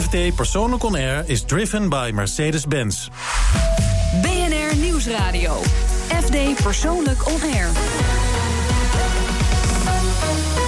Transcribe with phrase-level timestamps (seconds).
[0.00, 3.08] FD Persoonlijk On Air is driven by Mercedes-Benz.
[4.22, 5.60] BNR Nieuwsradio.
[6.22, 7.68] FD Persoonlijk On Air.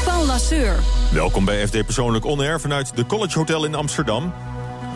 [0.04, 0.76] Paul Lasseur.
[1.12, 4.32] Welkom bij FD Persoonlijk On Air vanuit de College Hotel in Amsterdam.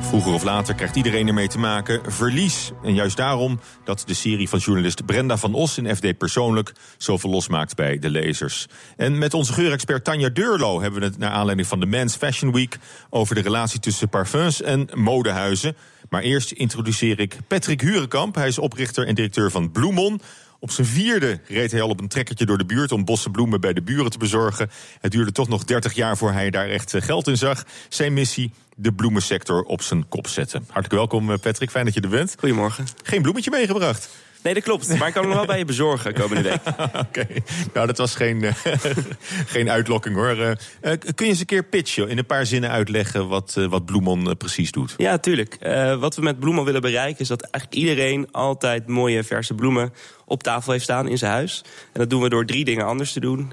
[0.00, 2.70] Vroeger of later krijgt iedereen ermee te maken verlies.
[2.82, 7.30] En juist daarom dat de serie van journalist Brenda van Os in FD Persoonlijk zoveel
[7.30, 8.66] losmaakt bij de lezers.
[8.96, 12.52] En met onze geurexpert Tanja Deurlo hebben we het naar aanleiding van de Men's Fashion
[12.52, 12.78] Week
[13.10, 15.76] over de relatie tussen parfums en modehuizen.
[16.08, 18.34] Maar eerst introduceer ik Patrick Hurenkamp.
[18.34, 20.20] Hij is oprichter en directeur van Bloemon.
[20.60, 23.60] Op zijn vierde reed hij al op een trekkertje door de buurt om bossen bloemen
[23.60, 24.70] bij de buren te bezorgen.
[25.00, 27.64] Het duurde toch nog 30 jaar voor hij daar echt eh, geld in zag.
[27.88, 30.60] Zijn missie: de bloemensector op zijn kop zetten.
[30.66, 31.70] Hartelijk welkom, eh, Patrick.
[31.70, 32.34] Fijn dat je er bent.
[32.38, 32.86] Goedemorgen.
[33.02, 34.08] Geen bloemetje meegebracht.
[34.42, 34.98] Nee, dat klopt.
[34.98, 36.60] Maar ik kan hem wel bij je bezorgen komende week.
[37.06, 37.26] Oké,
[37.74, 38.52] nou dat was geen, uh,
[39.54, 40.36] geen uitlokking hoor.
[40.36, 43.84] Uh, kun je eens een keer pitchen, in een paar zinnen uitleggen wat, uh, wat
[43.84, 44.94] Bloemon precies doet?
[44.96, 45.58] Ja, tuurlijk.
[45.98, 49.92] wat we met Bloemon willen bereiken is dat eigenlijk iedereen altijd mooie verse bloemen
[50.24, 51.64] op tafel heeft staan in zijn huis.
[51.92, 53.52] En dat doen we door drie dingen anders te doen.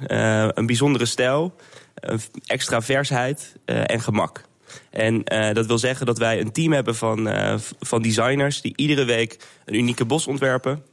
[0.58, 1.56] een bijzondere stijl,
[2.46, 4.44] extra versheid en gemak.
[4.90, 8.74] En uh, dat wil zeggen dat wij een team hebben van, uh, van designers die
[8.76, 10.84] iedere week een unieke bos ontwerpen.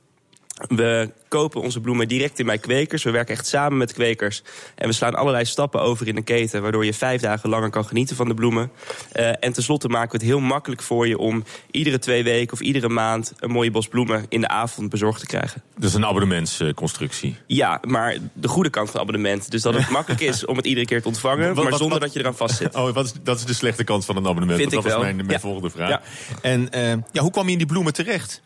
[0.69, 3.02] We kopen onze bloemen direct in bij kwekers.
[3.02, 4.42] We werken echt samen met kwekers.
[4.75, 6.62] En we slaan allerlei stappen over in de keten...
[6.62, 8.70] waardoor je vijf dagen langer kan genieten van de bloemen.
[9.16, 11.19] Uh, en tenslotte maken we het heel makkelijk voor je...
[11.19, 13.33] om iedere twee weken of iedere maand...
[13.38, 15.62] een mooie bos bloemen in de avond bezorgd te krijgen.
[15.78, 17.36] Dus een abonnementsconstructie?
[17.47, 19.50] Ja, maar de goede kant van abonnement.
[19.50, 21.55] Dus dat het makkelijk is om het iedere keer te ontvangen...
[21.55, 22.75] wat, maar zonder wat, dat je eraan vast zit.
[22.83, 24.58] Oh, wat is, dat is de slechte kant van een abonnement.
[24.58, 25.41] Vind dat was mijn, mijn ja.
[25.41, 25.88] volgende vraag.
[25.88, 26.03] Ja.
[26.42, 28.42] En uh, ja, hoe kwam je in die bloemen terecht?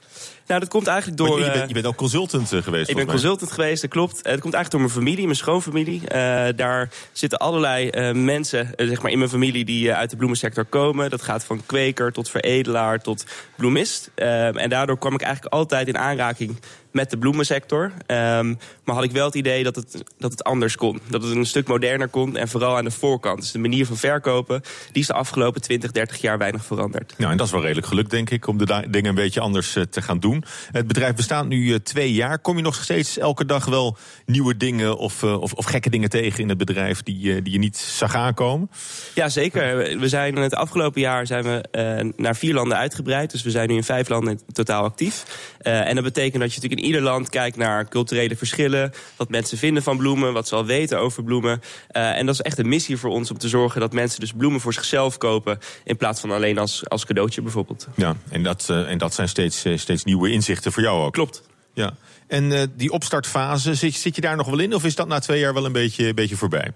[0.46, 1.38] Nou, dat komt eigenlijk door.
[1.38, 2.75] Je bent, je bent ook consultant geweest.
[2.84, 4.16] Ik ben consultant geweest, dat klopt.
[4.16, 6.00] Het komt eigenlijk door mijn familie, mijn schoonfamilie.
[6.00, 6.08] Uh,
[6.56, 11.10] daar zitten allerlei uh, mensen zeg maar in mijn familie die uit de bloemensector komen.
[11.10, 13.24] Dat gaat van kweker tot veredelaar tot
[13.56, 14.10] bloemist.
[14.14, 16.58] en daardoor kwam ik eigenlijk altijd in aanraking
[16.92, 17.92] met de bloemensector.
[18.06, 21.00] Um, maar had ik wel het idee dat het, dat het anders kon.
[21.08, 23.40] Dat het een stuk moderner kon en vooral aan de voorkant.
[23.40, 27.14] Dus de manier van verkopen, die is de afgelopen 20, 30 jaar weinig veranderd.
[27.18, 29.76] Nou, en dat is wel redelijk gelukt, denk ik, om de dingen een beetje anders
[29.76, 30.44] uh, te gaan doen.
[30.72, 32.38] Het bedrijf bestaat nu uh, twee jaar.
[32.38, 36.08] Kom je nog steeds elke dag wel nieuwe dingen of, uh, of, of gekke dingen
[36.08, 38.70] tegen in het bedrijf die, die je niet zag aankomen?
[39.14, 39.98] Ja, zeker.
[39.98, 43.30] We zijn het afgelopen jaar zijn we naar vier landen uitgebreid.
[43.30, 45.24] Dus we zijn nu in vijf landen totaal actief.
[45.58, 48.92] en dat betekent dat je natuurlijk in ieder land kijkt naar culturele verschillen.
[49.16, 51.60] Wat mensen vinden van bloemen, wat ze al weten over bloemen.
[51.92, 54.32] Uh, en dat is echt een missie voor ons om te zorgen dat mensen dus
[54.32, 55.58] bloemen voor zichzelf kopen.
[55.84, 57.86] In plaats van alleen als, als cadeautje bijvoorbeeld.
[57.94, 61.12] Ja, en dat, uh, en dat zijn steeds, uh, steeds nieuwe inzichten voor jou ook.
[61.12, 61.42] Klopt.
[61.74, 61.96] Ja.
[62.26, 64.74] En die opstartfase, zit, zit je daar nog wel in?
[64.74, 66.72] Of is dat na twee jaar wel een beetje, een beetje voorbij?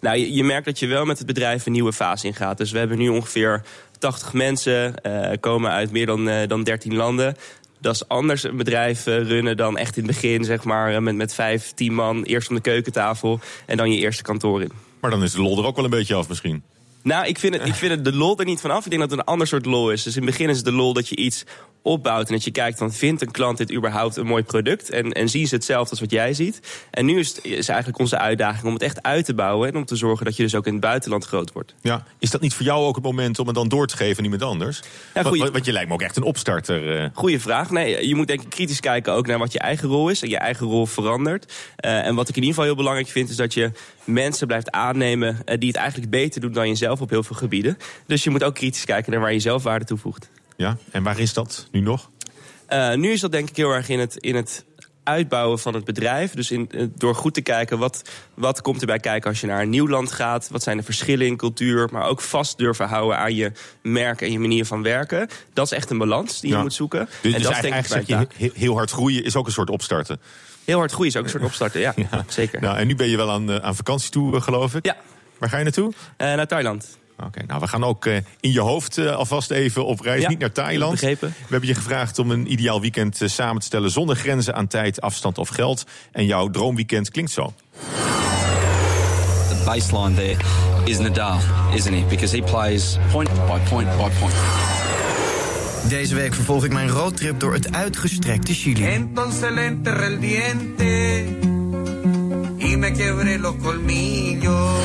[0.00, 2.58] Nou, je, je merkt dat je wel met het bedrijf een nieuwe fase ingaat.
[2.58, 3.62] Dus we hebben nu ongeveer
[3.98, 4.94] 80 mensen,
[5.40, 7.36] komen uit meer dan, dan 13 landen
[7.78, 11.34] dat is anders een bedrijf runnen dan echt in het begin, zeg maar, met, met
[11.34, 12.22] vijf, tien man.
[12.22, 14.72] Eerst om de keukentafel en dan je eerste kantoor in.
[15.00, 16.62] Maar dan is de lol er ook wel een beetje af misschien.
[17.02, 18.84] Nou, ik vind, het, ik vind het de lol er niet van af.
[18.84, 20.02] Ik denk dat het een ander soort lol is.
[20.02, 21.44] Dus in het begin is het de lol dat je iets
[21.82, 25.12] opbouwt en dat je kijkt van vindt een klant dit überhaupt een mooi product en,
[25.12, 26.86] en zien ze hetzelfde als wat jij ziet.
[26.90, 29.76] En nu is, het, is eigenlijk onze uitdaging om het echt uit te bouwen en
[29.76, 31.74] om te zorgen dat je dus ook in het buitenland groot wordt.
[31.80, 34.18] Ja, is dat niet voor jou ook het moment om het dan door te geven
[34.18, 34.82] aan iemand anders?
[35.14, 37.02] Ja, goeie, want, want je lijkt me ook echt een opstarter.
[37.02, 37.08] Uh.
[37.12, 37.70] Goeie vraag.
[37.70, 40.28] Nee, je moet denk ik kritisch kijken ook naar wat je eigen rol is en
[40.28, 41.52] je eigen rol verandert.
[41.84, 43.70] Uh, en wat ik in ieder geval heel belangrijk vind is dat je
[44.04, 47.78] mensen blijft aannemen uh, die het eigenlijk beter doen dan jezelf op heel veel gebieden.
[48.06, 50.30] Dus je moet ook kritisch kijken naar waar je zelf waarde toevoegt.
[50.56, 52.10] Ja, en waar is dat nu nog?
[52.70, 54.64] Uh, nu is dat denk ik heel erg in het, in het
[55.08, 56.32] uitbouwen van het bedrijf.
[56.32, 58.02] Dus in, door goed te kijken wat,
[58.34, 60.48] wat komt erbij kijken als je naar een nieuw land gaat.
[60.50, 61.88] Wat zijn de verschillen in cultuur.
[61.92, 65.28] Maar ook vast durven houden aan je merk en je manier van werken.
[65.52, 66.62] Dat is echt een balans die je ja.
[66.62, 67.08] moet zoeken.
[67.22, 69.52] Dus, en dus dat is denk ik je heel, heel hard groeien is ook een
[69.52, 70.20] soort opstarten.
[70.64, 71.94] Heel hard groeien is ook een soort opstarten, ja.
[72.10, 72.24] ja.
[72.28, 72.60] Zeker.
[72.60, 74.86] Nou, en nu ben je wel aan, aan vakantie toe, geloof ik.
[74.86, 74.96] Ja.
[75.38, 75.92] Waar ga je naartoe?
[75.92, 76.98] Uh, naar Thailand.
[77.16, 80.22] Oké, okay, nou we gaan ook uh, in je hoofd uh, alvast even op reis,
[80.22, 80.92] ja, niet naar Thailand.
[80.92, 81.28] Begrepen.
[81.28, 84.66] We hebben je gevraagd om een ideaal weekend uh, samen te stellen zonder grenzen aan
[84.66, 85.86] tijd, afstand of geld.
[86.12, 87.52] En jouw droomweekend klinkt zo.
[89.48, 90.36] The baseline there
[90.84, 91.38] is Nadal,
[91.74, 92.04] isn't he?
[92.08, 94.34] Because he plays point by point by point.
[95.88, 98.84] Deze week vervolg ik mijn roadtrip door het uitgestrekte Chili.
[98.84, 101.47] Entonces le enterré el diente
[102.72, 104.78] y me quebré los colmillos.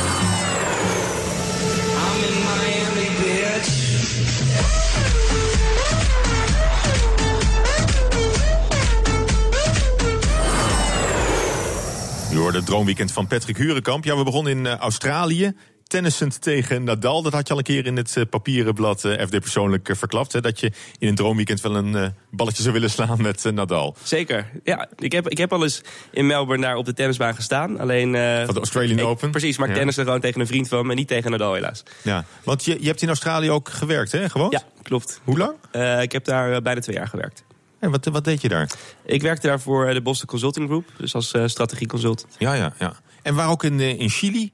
[12.65, 14.05] Droomweekend van Patrick Hurenkamp.
[14.05, 15.53] Ja, we begonnen in uh, Australië.
[15.93, 17.21] Tennissend tegen Nadal.
[17.21, 19.95] Dat had je al een keer in het eh, papieren blad eh, FD persoonlijk eh,
[19.95, 20.33] verklapt.
[20.33, 20.41] Hè?
[20.41, 23.95] Dat je in een droomweekend wel een balletje zou willen slaan met Nadal.
[24.03, 24.49] Zeker.
[24.63, 25.81] Ja, ik heb, ik heb al eens
[26.11, 27.79] in Melbourne daar op de tennisbaan gestaan.
[27.79, 28.11] Alleen,
[28.45, 29.31] Van de Australian ik- Open?
[29.31, 29.77] Precies, maar ik Ja.
[29.77, 31.83] tenniste gewoon tegen een vriend van me, niet tegen Nadal helaas.
[32.01, 34.29] Ja, want je, je hebt in Australië ook gewerkt, hè?
[34.29, 34.49] Gewoon?
[34.49, 35.21] Ja, klopt.
[35.23, 35.53] Hoe lang?
[36.01, 37.43] Ik heb daar bijna twee jaar gewerkt.
[37.79, 38.71] En wat, wat deed je daar?
[39.05, 42.35] Ik werkte daar voor de Boston Consulting Group, dus als eh strategieconsultant.
[42.37, 42.93] Ja, ja, ja.
[43.21, 44.51] En waar ook in, in Chili?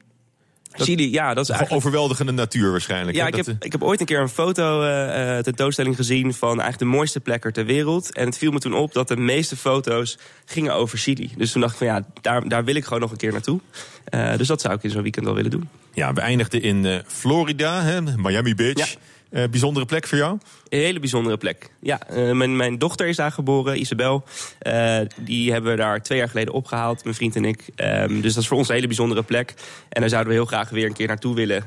[0.86, 1.86] Chili, ja, dat is eigenlijk...
[1.86, 3.18] Overweldigende natuur waarschijnlijk.
[3.18, 3.30] Ja, hè?
[3.30, 6.98] ik heb, ik heb ooit een keer een foto eh, tentoonstelling gezien van eigenlijk de
[6.98, 8.14] mooiste plekken ter wereld.
[8.16, 11.32] En het viel me toen op dat de meeste foto's gingen over Chili.
[11.38, 13.60] Dus toen dacht ik van ja, daar, daar wil ik gewoon nog een keer naartoe.
[14.06, 15.70] Eh, dus dat zou ik in zo'n weekend wel willen doen.
[15.94, 18.02] ja, we eindigden in Florida, hè?
[18.02, 18.78] Miami Beach.
[18.78, 18.86] Ja.
[19.30, 20.38] Eh, bijzondere plek voor jou?
[20.70, 21.70] Een hele bijzondere plek.
[21.82, 24.24] Ja, eh, mijn, mijn dochter is daar geboren, Isabel.
[24.60, 27.70] Eh, die hebben we daar twee jaar geleden opgehaald, mijn vriend en ik.
[27.76, 29.54] Ehm, dus dat is voor ons een hele bijzondere plek.
[29.90, 31.64] En daar zouden we heel graag weer een keer naartoe willen.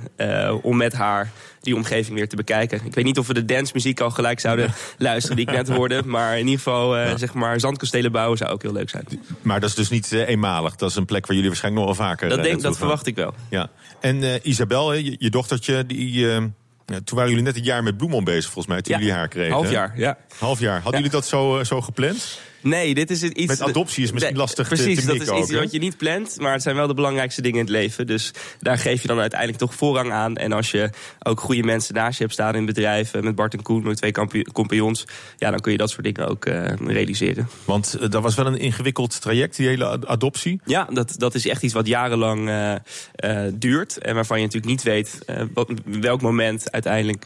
[0.62, 1.30] om met haar
[1.60, 2.80] die omgeving weer te bekijken.
[2.84, 6.02] Ik weet niet of we de dancemuziek al gelijk zouden luisteren die ik net hoorde.
[6.04, 9.04] Maar in ieder geval, zeg maar, zandkastelen bouwen zou ook heel leuk zijn.
[9.42, 10.76] Maar dat is dus niet eenmalig.
[10.76, 12.74] Dat is een plek waar jullie waarschijnlijk nog wel vaker Dat, denk, dat gaan.
[12.74, 13.34] verwacht ik wel.
[13.50, 13.70] Ja.
[14.00, 16.42] En Isabel, je, je dochtertje, die, eh,
[16.86, 18.82] ja, toen waren jullie net een jaar met bloemon bezig volgens mij.
[18.82, 19.52] Toen Ja, jullie haar kregen.
[19.52, 20.18] Half jaar, ja.
[20.38, 20.74] Half jaar.
[20.74, 20.96] Hadden Ja.
[20.96, 22.38] jullie dat zo, eh, zo gepland?
[22.62, 23.46] Nee, dit is iets...
[23.46, 26.36] Met adoptie is misschien lastig te- Precies, dat is iets ook, wat je niet plant,
[26.38, 28.06] maar het zijn wel de belangrijkste dingen in het leven.
[28.06, 28.30] Dus
[28.60, 30.36] daar geef je dan uiteindelijk toch voorrang aan.
[30.36, 30.90] En als je
[31.22, 34.12] ook goede mensen naast je hebt staan in eh, met Bart en Koen, met twee
[34.52, 35.04] compagnons...
[35.36, 37.48] ja, dan kun je dat soort dingen ook eh, realiseren.
[37.64, 40.60] Want eh, dat was wel een ingewikkeld traject, die hele ad- adoptie.
[40.64, 43.98] Ja, dat, dat is echt iets wat jarenlang eh, duurt.
[43.98, 45.18] En waarvan je natuurlijk niet weet
[45.54, 47.22] wat, welk moment uiteindelijk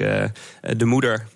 [0.76, 1.26] de moeder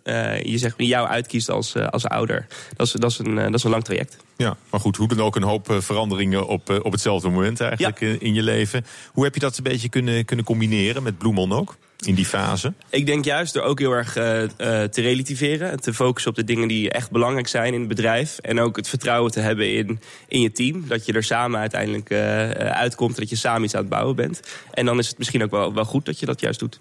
[0.42, 2.46] je zegt, jou uitkiest als, als ouder.
[2.76, 3.89] Dat is, dat, is een, dat is een lang traject.
[4.36, 7.60] Ja, maar goed, hoe dan ook een hoop eh, veranderingen op, eh, op hetzelfde moment
[7.60, 8.06] eigenlijk Ja.
[8.18, 8.84] in, je leven.
[9.12, 11.76] Hoe heb je dat een beetje kunnen, kunnen combineren met Bloemon ook?
[12.06, 12.72] In die fase?
[12.90, 14.50] Ik denk juist door ook heel erg eh, eh,
[14.90, 15.70] te relativeren.
[15.70, 18.38] en Te focussen op de dingen die echt belangrijk zijn in het bedrijf.
[18.38, 20.84] En ook het vertrouwen te hebben in, in je team.
[20.88, 23.16] Dat je er samen uiteindelijk eh, eh, uitkomt.
[23.16, 24.40] Dat je samen iets aan het bouwen bent.
[24.72, 26.80] En dan is het misschien ook wel, wel goed dat je dat juist doet.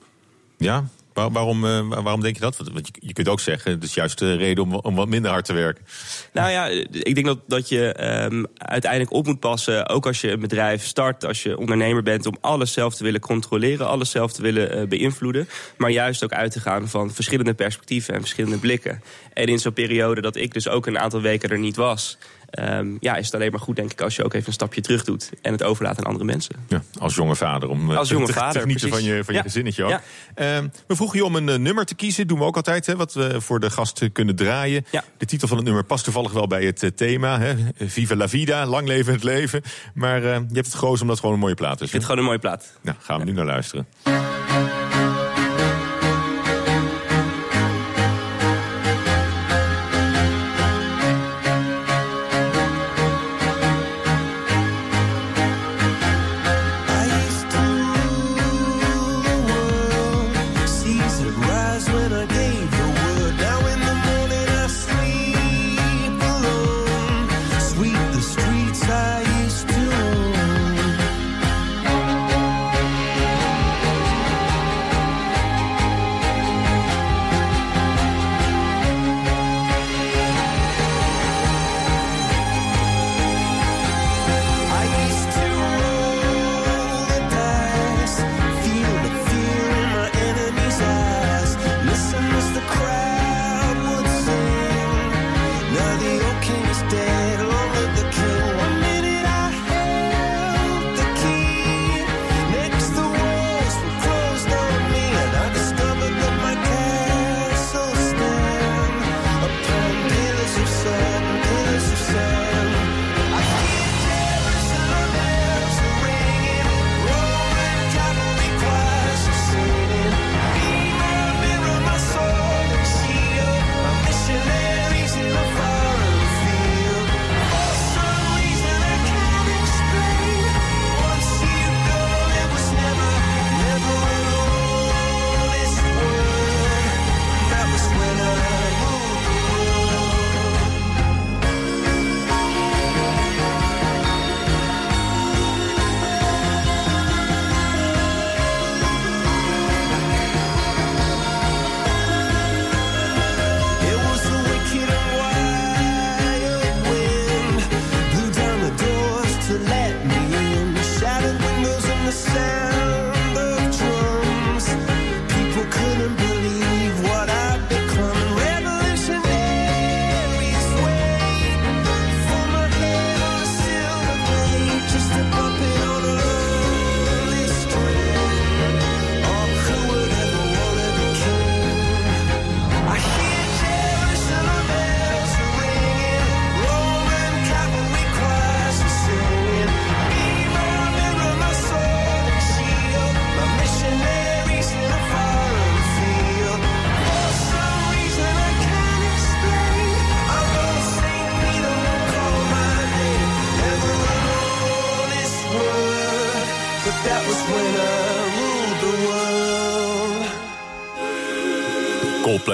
[0.58, 0.88] Ja,
[1.20, 2.58] Waar- waarom, eh, waar- waarom denk je dat?
[2.58, 5.32] Want je, je kunt ook zeggen, het is juist de reden om, om wat minder
[5.32, 5.86] hard te werken.
[6.34, 10.32] Nou ja, ik denk dat, dat je ehm, uiteindelijk op moet passen, ook als je
[10.32, 14.34] een bedrijf start, als je ondernemer bent, om alles zelf te willen controleren, alles zelf
[14.34, 15.50] te willen eh, beïnvloeden.
[15.78, 19.02] Maar juist ook uit te gaan van verschillende perspectieven en verschillende blikken.
[19.34, 22.18] En in zo'n periode dat ik dus ook een aantal weken er niet was,
[22.52, 24.82] ehm, ja, is het alleen maar goed, denk ik, als je ook even een stapje
[24.82, 26.56] terug doet en het overlaat aan andere mensen.
[26.68, 27.70] Ja, als jonge vader.
[27.70, 29.46] Om eh, Als te- jonge te, te vader, genieten van je, van je Ja.
[29.46, 29.90] gezinnetje ook.
[29.90, 30.02] Ja.
[30.36, 32.28] Ehm, we vroegen je om een eh, nummer te kiezen.
[32.28, 34.86] Doen we ook altijd, hè, wat we voor de gast kunnen draaien.
[34.92, 35.04] Ja.
[35.18, 37.40] De titel van het nummer past toevallig wel bij het eh, thema.
[37.40, 37.56] Hè.
[37.78, 39.62] Viva la vida, lang leven het leven.
[39.94, 41.82] Maar je hebt het gekozen omdat het gewoon een mooie plaat is.
[41.86, 42.78] Ik vind het gewoon een mooie plaat.
[42.82, 43.88] Nou, gaan we nu naar luisteren.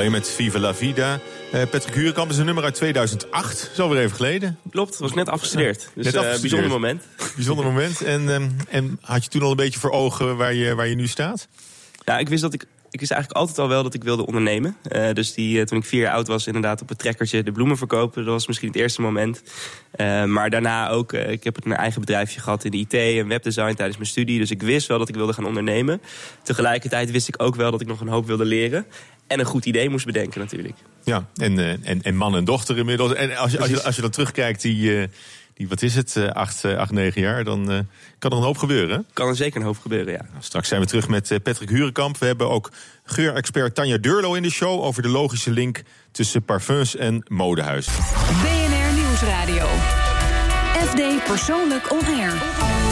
[0.10, 1.20] Met Viva la Vida.
[1.52, 3.60] Eh, Patrick Hurenkamp is een nummer uit 2008.
[3.62, 4.60] Dat is alweer even geleden.
[4.72, 5.90] Klopt, was net afgestudeerd.
[5.96, 6.42] Dus Net eh, afgestudeerd.
[6.42, 7.04] bijzonder moment.
[7.36, 8.02] Bijzonder moment.
[8.02, 10.96] En, ehm, en had je toen al een beetje voor ogen waar je, waar je
[10.96, 11.48] nu staat?
[12.06, 12.66] Ja, ik wist dat ik.
[12.90, 14.78] Ik wist eigenlijk altijd al wel dat ik wilde ondernemen.
[14.84, 17.78] Eh, dus die, toen ik vier jaar oud was, inderdaad op het trekkertje de bloemen
[17.78, 18.24] verkopen.
[18.24, 19.44] Dat was misschien het eerste moment.
[20.26, 23.98] Maar daarna ook, ik heb een eigen bedrijfje gehad in de IT en webdesign tijdens
[23.98, 24.40] mijn studie.
[24.40, 26.02] Dus ik wist wel dat ik wilde gaan ondernemen.
[26.44, 28.86] Tegelijkertijd wist ik ook wel dat ik nog een hoop wilde leren.
[29.28, 30.78] En een goed idee moest bedenken natuurlijk.
[31.04, 33.14] Ja, en, eh, en, en man en dochter inmiddels.
[33.14, 35.08] En als je, als je, als je dan terugkijkt, die, eh,
[35.56, 37.80] die wat is het, eh, acht, acht, negen jaar, dan eh,
[38.20, 39.06] kan er een hoop gebeuren.
[39.14, 40.26] Kan er zeker een hoop gebeuren, ja.
[40.40, 42.18] Straks zijn we terug met Patrick Hurenkamp.
[42.18, 42.72] We hebben ook
[43.04, 47.86] geurexpert Tanja Deurlo in de show over de logische link tussen parfums en modehuis.
[47.86, 49.68] BNR Nieuwsradio.
[50.86, 52.85] FD Persoonlijk On Air.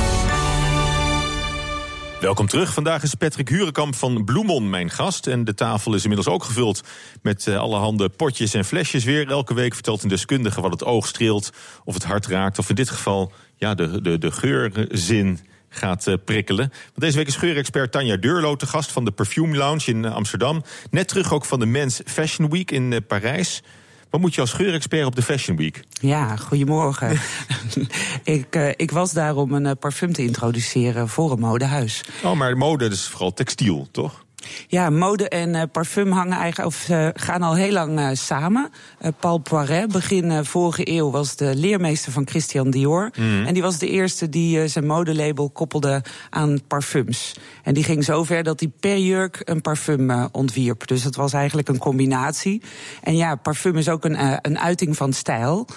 [2.24, 2.74] Welkom terug.
[2.74, 5.28] Vandaag is Patrick Hurenkamp van Bloemon mijn gast.
[5.28, 6.82] En de tafel is inmiddels ook gevuld
[7.22, 9.30] met eh, allerhande potjes en flesjes weer.
[9.30, 11.52] Elke week vertelt een deskundige wat het oog streelt,
[11.84, 12.60] of het hart raakt...
[12.60, 15.40] of in dit geval ja, de, de, de geurzin
[15.70, 16.70] gaat eh, prikkelen.
[16.70, 20.14] Want deze week is geurexpert Tanja Deurlo te gast van de Perfume Lounge in eh,
[20.14, 20.64] Amsterdam.
[20.92, 23.62] Net terug ook van de Men's Fashion Week in Parijs.
[24.14, 25.84] Wat moet je als geurexpert op de Fashion Week?
[25.90, 27.20] Ja, goedemorgen.
[28.24, 32.04] ik, eh, ik was daar om een eh, parfum te introduceren voor een modehuis.
[32.24, 34.23] Oh, maar mode is vooral textiel, toch?
[34.68, 38.70] Ja, mode en eh, parfum hangen eigenlijk, of, eh, gaan al heel lang eh, samen.
[39.20, 43.12] Paul Poiret, begin vorige eeuw, was de leermeester van Christian Dior.
[43.16, 47.36] En die was de eerste die zijn modelabel koppelde aan parfums.
[47.64, 50.88] En die ging zo ver dat hij per jurk een parfum ontwierp.
[50.88, 52.62] Dus dat was eigenlijk een combinatie.
[53.02, 55.68] En ja, parfum is ook een, een uiting van stijl.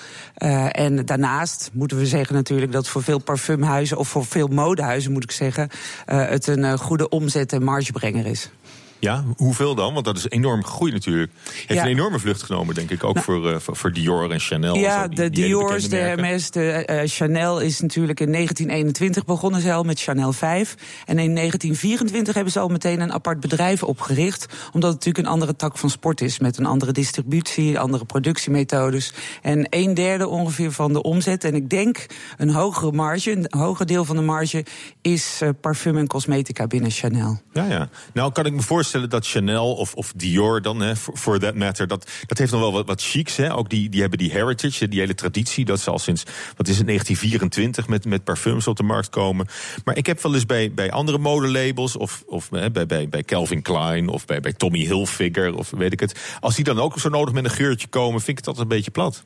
[0.71, 3.97] En daarnaast moeten we zeggen natuurlijk dat voor veel parfumhuizen...
[3.97, 5.69] of voor veel modehuizen moet ik zeggen...
[6.07, 8.51] het een goede omzet- en margebrenger is.
[8.99, 9.93] Ja, hoeveel dan?
[9.93, 11.33] Want dat is enorm gegroeid natuurlijk.
[11.45, 11.75] Heeft Ja.
[11.75, 14.75] Nou- een enorme vlucht genomen, denk ik, ook voor, eh, voor, voor Dior en Chanel.
[14.75, 15.97] en Ja, zo, die- de die Dior's, de.
[15.97, 20.75] Hermes, de eh, Chanel is natuurlijk in 1921 begonnen ze al met Chanel 5.
[21.05, 24.47] En in 1924 hebben ze al meteen een apart bedrijf opgericht.
[24.73, 26.39] Omdat het natuurlijk een andere tak van sport is.
[26.39, 29.13] Met een andere distributie, andere productiemethodes.
[29.43, 31.45] En een derde ongeveer van de omzet.
[31.45, 34.65] En ik denk een hogere marge, een hoger deel van de marge...
[35.03, 37.41] is eh, parfum en cosmetica binnen Chanel.
[37.53, 37.89] Ja, ja.
[38.13, 41.87] Nou kan ik me voorstellen dat Chanel of, of Dior dan, hè, for, that matter,
[41.87, 43.37] dat, dat heeft nog wel wat, wat chics.
[43.37, 43.55] Hè?
[43.55, 45.65] Ook die, die hebben die heritage, die hele traditie.
[45.65, 46.23] Dat ze al sinds,
[46.57, 49.47] wat is het, 1924 met, met parfums op de markt komen.
[49.85, 53.23] Maar ik heb wel eens bij, bij andere modelabels, of, of hè, bij, bij, bij
[53.23, 56.39] Calvin Klein, of bij, bij Tommy Hilfiger, of weet ik het.
[56.41, 58.91] Als die dan ook zo nodig met een geurtje komen, vind ik dat een beetje
[58.91, 59.25] plat.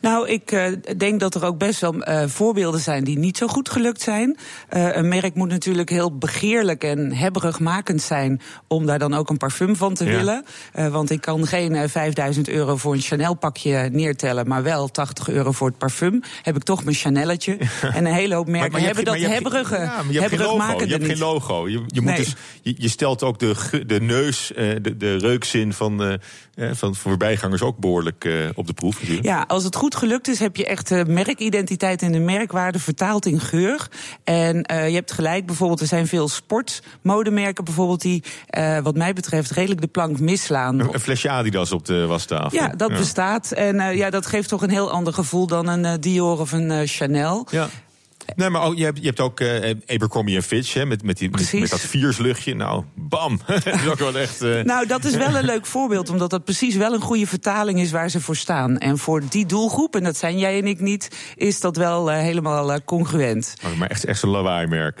[0.00, 3.46] Nou, ik eh, denk dat er ook best wel eh, voorbeelden zijn die niet zo
[3.46, 4.36] goed gelukt zijn.
[4.68, 9.36] Eh, een merk moet natuurlijk heel begeerlijk en hebberigmakend zijn om daar dan ook een
[9.36, 10.10] parfum van te Ja.
[10.16, 10.44] willen.
[10.90, 15.28] Want ik kan geen eh, 5000 euro voor een Chanel pakje neertellen, maar wel 80
[15.28, 16.22] euro voor het parfum.
[16.42, 17.58] Heb ik toch mijn Chanelletje.
[17.96, 20.12] En een hele hoop merken hebt hebben geen- dat maar je hebt hebberige, ja, maar
[20.12, 20.84] je hebt geen logo.
[20.84, 21.68] Je hebt geen logo.
[21.68, 22.16] Je, je, moet Nee.
[22.16, 23.54] dus, je, je stelt ook de,
[23.86, 26.18] de neus, de, de reukzin van,
[26.72, 28.94] van voorbijgangers ook behoorlijk eh, op de proef.
[29.00, 29.26] natuurlijk.
[29.26, 33.26] Ja, als het goed gelukt is, heb je echt de merkidentiteit en de merkwaarde vertaald
[33.26, 33.88] in geur.
[34.24, 39.12] En eh, je hebt gelijk, bijvoorbeeld, er zijn veel sportmodemerken bijvoorbeeld die, eh, wat mij
[39.12, 40.78] betreft, redelijk de plank misslaan.
[40.78, 42.58] Een, een flesje Adidas op de wastafel.
[42.58, 43.52] Ja, dat bestaat.
[43.52, 46.86] En eh, ja, dat geeft toch een heel ander gevoel dan een Dior of een
[46.86, 47.46] Chanel.
[47.50, 47.68] Ja.
[48.36, 51.30] Nee, maar ook, je, hebt, je hebt ook eh Abercrombie Fitch hè, met, met, die,
[51.30, 52.54] met, dat viersluchtje.
[52.54, 53.40] Nou, bam.
[53.46, 54.42] dat is ook wel echt...
[54.42, 57.80] eh, Nou, dat is wel een leuk voorbeeld, omdat dat precies wel een goede vertaling
[57.80, 58.78] is waar ze voor staan.
[58.78, 62.18] En voor die doelgroep, en dat zijn jij en ik niet, is dat wel eh,
[62.18, 63.54] helemaal congruent.
[63.78, 65.00] maar echt, echt zo'n lawaaimerk.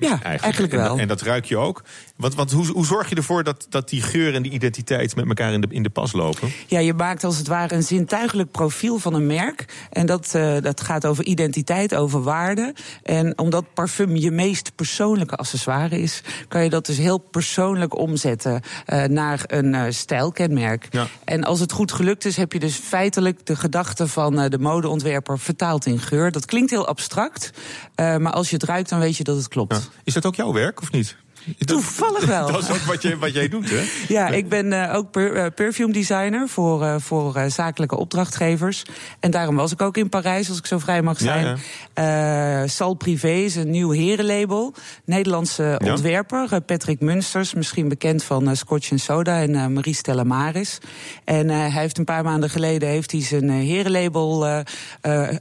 [0.00, 0.88] Ja, eigenlijk En wel.
[0.88, 1.82] dat- En, dat ruik je ook.
[2.22, 5.28] Want, want hoe, hoe zorg je ervoor dat, dat die geur en die identiteit met
[5.28, 6.52] elkaar in de, in de pas lopen?
[6.66, 9.86] Ja, je maakt als het ware een zintuigelijk profiel van een merk.
[9.90, 12.74] En dat, eh, dat gaat over identiteit, over waarde.
[13.02, 18.60] En omdat parfum je meest persoonlijke accessoire is, kan je dat dus heel persoonlijk omzetten
[18.86, 20.86] eh, naar een eh, stijlkenmerk.
[20.90, 21.06] Ja.
[21.24, 25.38] En als het goed gelukt is, heb je dus feitelijk de gedachte van de modeontwerper
[25.38, 26.32] vertaald in geur.
[26.32, 27.50] Dat klinkt heel abstract,
[27.96, 29.74] maar als je het ruikt, dan weet je dat het klopt.
[29.74, 29.80] Ja.
[30.04, 31.16] Is dat ook jouw werk of niet?
[31.58, 32.46] Toevallig wel.
[32.52, 33.82] Dat is ook wat, je, wat jij doet, hè?
[34.08, 38.82] Ja, ik ben eh, ook per, eh, perfume designer voor, eh, voor zakelijke opdrachtgevers.
[39.20, 41.56] En daarom was ik ook in Parijs, als ik zo vrij mag Ja,
[41.94, 42.70] zijn.
[42.70, 44.74] Sal Privé is een nieuw herenlabel.
[45.04, 45.90] Nederlandse Ja.
[45.90, 47.54] ontwerper, Patrick Munsters.
[47.54, 50.78] Misschien bekend van Scotch Soda en Marie Stella Maris.
[51.24, 54.62] En hij heeft een paar maanden geleden heeft hij zijn herenlabel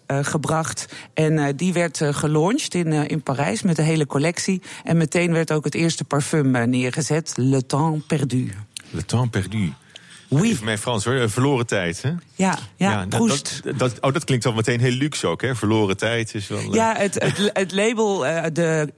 [0.07, 0.85] gebracht.
[1.13, 4.61] En die werd gelaunched in, in Parijs met de hele collectie.
[4.83, 8.51] En meteen werd ook het eerste parfum eh, neergezet, Le Temps Perdu.
[8.89, 9.73] Le temps perdu.
[10.27, 10.49] Oui.
[10.49, 12.01] Even mijn Frans hoor, eh, verloren tijd.
[12.01, 12.11] Hè?
[12.35, 13.61] Ja, ja, dat, Proest.
[13.63, 15.55] dat, dat- oh, dat klinkt al meteen heel luxe ook, hè?
[15.55, 16.59] Verloren tijd is wel...
[16.59, 18.19] eh, Ja, het, het, het label,
[18.53, 18.93] de,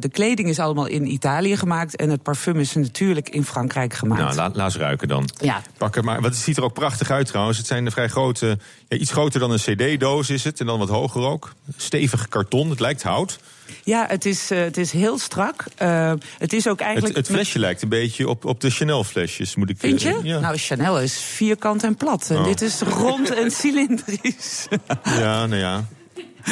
[0.00, 1.96] de kleding is allemaal in Italië gemaakt.
[1.96, 4.20] En het parfum is natuurlijk in Frankrijk gemaakt.
[4.22, 5.28] Nou, laat, laat eens ruiken dan.
[5.40, 5.62] Ja.
[5.78, 6.20] Pak er maar.
[6.20, 7.58] Want het ziet er ook prachtig uit trouwens.
[7.58, 8.58] Het zijn vrij grote,
[8.88, 10.60] ja, iets groter dan een cd-doos is het.
[10.60, 11.52] En dan wat hoger ook.
[11.76, 13.38] Stevig karton, het lijkt hout.
[13.84, 15.64] Ja, het is, eh, het is heel strak.
[15.76, 17.16] Eh, het is ook eigenlijk...
[17.16, 20.08] het flesje lijkt een beetje op, op de Chanel-flesjes, moet ik Vind je?
[20.08, 20.38] eh, ja.
[20.40, 22.30] Nou, Chanel is vierkant en plat.
[22.30, 22.44] En Oh.
[22.44, 24.66] dit is rond en cylindrisch.
[25.04, 25.84] ja, nou ja.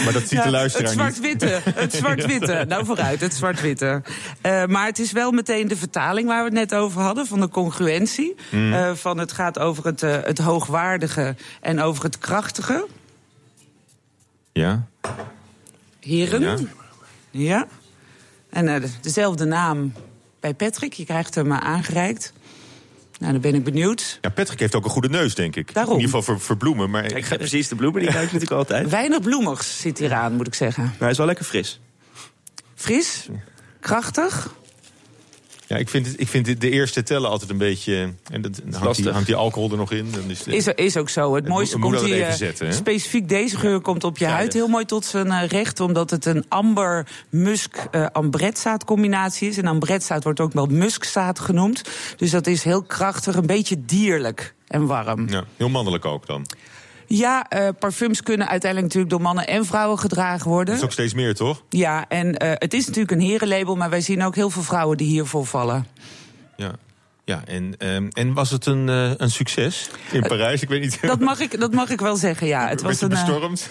[0.05, 1.15] Maar dat ziet Ja, de luisteraar het niet.
[1.15, 2.65] zwart-witte, het zwart-witte.
[2.69, 4.03] Nou, vooruit, het zwart-witte.
[4.69, 7.27] Maar het is wel meteen de vertaling waar we het net over hadden...
[7.27, 8.35] van de congruentie.
[8.51, 8.97] Mm.
[8.97, 12.87] Van het gaat over het, het hoogwaardige en over het krachtige.
[14.53, 14.87] Ja.
[16.01, 16.41] Heren.
[16.41, 16.57] Ja.
[17.33, 17.67] Ja.
[18.51, 19.93] En eh, de- dezelfde naam
[20.41, 20.93] bij Patrick.
[20.93, 22.33] Je krijgt hem eh, aangereikt.
[23.19, 24.19] Nou, dan ben ik benieuwd.
[24.21, 25.75] ja, Patrick heeft ook een goede neus, denk ik.
[25.75, 25.95] Daarom.
[25.95, 26.91] In ieder geval voor, voor bloemen.
[26.91, 28.89] Maar Ik ga precies de bloemen, die ruik ik natuurlijk altijd.
[28.91, 30.83] Weinig bloemigs zit hier aan, moet ik zeggen.
[30.85, 31.81] Maar hij is wel lekker fris.
[32.75, 33.29] Fris,
[33.81, 34.55] krachtig.
[35.73, 38.13] Ja, ik vind, het, ik vind de eerste tellen altijd een beetje...
[38.31, 40.11] En dat, hangt, die, hangt die alcohol er nog in.
[40.11, 41.35] Dan is, Is, is ook zo.
[41.35, 42.27] Het mooiste komt hier.
[42.27, 45.49] eh, zetten, specifiek deze geur komt op je Ja, huid heel mooi tot zijn eh,
[45.49, 45.81] recht.
[45.81, 49.57] Omdat het een amber musk eh ambretzaad combinatie is.
[49.59, 51.83] En ambretzaad wordt ook wel muskzaad genoemd.
[52.17, 55.29] Dus dat is heel krachtig, een beetje dierlijk en warm.
[55.29, 56.47] ja, heel mannelijk ook dan.
[57.07, 60.67] Ja, eh, parfums kunnen uiteindelijk natuurlijk door mannen en vrouwen gedragen worden.
[60.67, 61.63] Dat is ook steeds meer, toch?
[61.69, 64.97] Ja, en eh, het is natuurlijk een herenlabel, maar wij zien ook heel veel vrouwen
[64.97, 65.87] die hiervoor vallen.
[66.57, 66.73] Ja.
[67.25, 70.63] Ja, en, ehm, en was het een, eh, een succes in Parijs?
[70.63, 70.99] Ik weet niet.
[71.03, 72.69] Dat mag ik, dat mag ik wel zeggen, ja.
[72.69, 73.71] Het was een, eh, bestormd?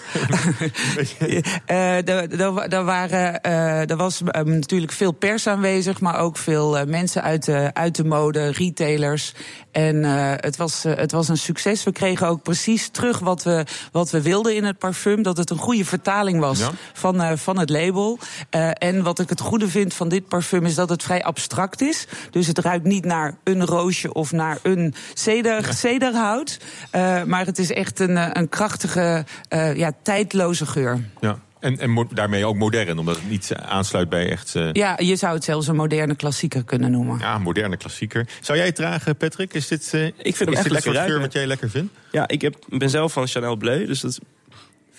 [1.66, 6.86] Eh, er- waren, eh, er was eh, natuurlijk veel pers aanwezig, maar ook veel eh,
[6.86, 9.34] mensen uit de, uit de mode, retailers.
[9.72, 11.84] En eh, het, was, eh, het was een succes.
[11.84, 15.22] We kregen ook precies terug wat we, wat we wilden in het parfum.
[15.22, 16.70] Dat het een goede vertaling was Ja.
[16.92, 18.18] van, eh, van het label.
[18.50, 21.80] Eh, en wat ik het goede vind van dit parfum is dat het vrij abstract
[21.80, 22.06] is.
[22.30, 26.58] Dus het ruikt niet naar een roosje of naar een ceder, cederhout.
[26.90, 31.00] Eh, maar het is echt een, eh, een krachtige, eh, ja, tijdloze geur.
[31.20, 31.38] ja.
[31.60, 34.54] En, en daarmee ook modern, omdat het niet aansluit bij echt...
[34.54, 37.18] eh, Ja, je zou het zelfs een moderne klassieker kunnen noemen.
[37.18, 38.26] Ja, moderne klassieker.
[38.40, 39.54] Zou jij het dragen, Patrick?
[39.54, 41.20] Is dit, eh, Ik vind hem is echt dit lekker geur ruiken.
[41.20, 41.92] wat jij lekker vindt?
[42.10, 44.18] Ja, ik heb, ben zelf van Chanel Bleu, dus dat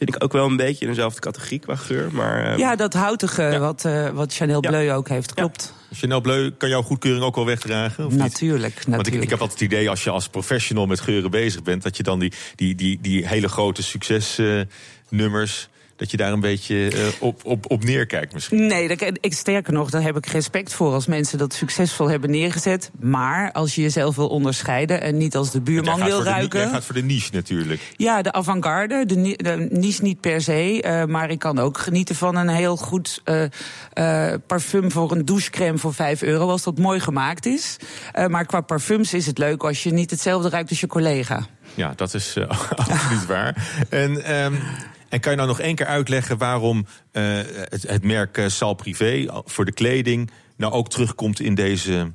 [0.04, 2.10] vind ik ook wel een beetje in dezelfde categorie qua geur.
[2.12, 4.70] Maar eh, Ja, dat houtige wat, eh, wat Chanel Ja.
[4.70, 5.74] Bleu ook heeft, klopt.
[5.92, 8.06] Chanel Bleu kan jouw goedkeuring ook wel wegdragen?
[8.06, 8.20] Of niet?
[8.20, 8.96] Natuurlijk, natuurlijk.
[8.96, 11.84] Want ik, ik heb altijd het idee, als je als professional met geuren bezig bent...
[11.84, 15.70] dat je dan die, die, die, die hele grote succesnummers...
[16.04, 18.66] dat je daar een beetje eh, op, op, op neerkijkt misschien.
[18.66, 22.30] Nee, dat, ik, sterker nog, daar heb ik respect voor als mensen dat succesvol hebben
[22.30, 22.92] neergezet.
[23.00, 26.60] Maar als je jezelf wil onderscheiden en niet als de buurman wil ruiken.
[26.60, 27.82] jij gaat voor de niche natuurlijk.
[27.98, 30.82] Ja, de avant-garde, de, ni- de niche niet per se.
[30.82, 35.78] eh, maar ik kan ook genieten van een heel goed eh, parfum voor een douchecrème
[35.78, 37.78] voor 5 euro, als dat mooi gemaakt is.
[38.28, 41.46] Maar qua parfums is het leuk als je niet hetzelfde ruikt als je collega.
[41.76, 42.38] Ja, dat is
[42.76, 43.86] absoluut waar.
[43.90, 44.54] En, ehm,
[45.14, 47.24] en kan je nou nog één keer uitleggen waarom eh,
[47.70, 52.12] het, het merk eh, Sal Privé voor de kleding nou ook terugkomt in deze,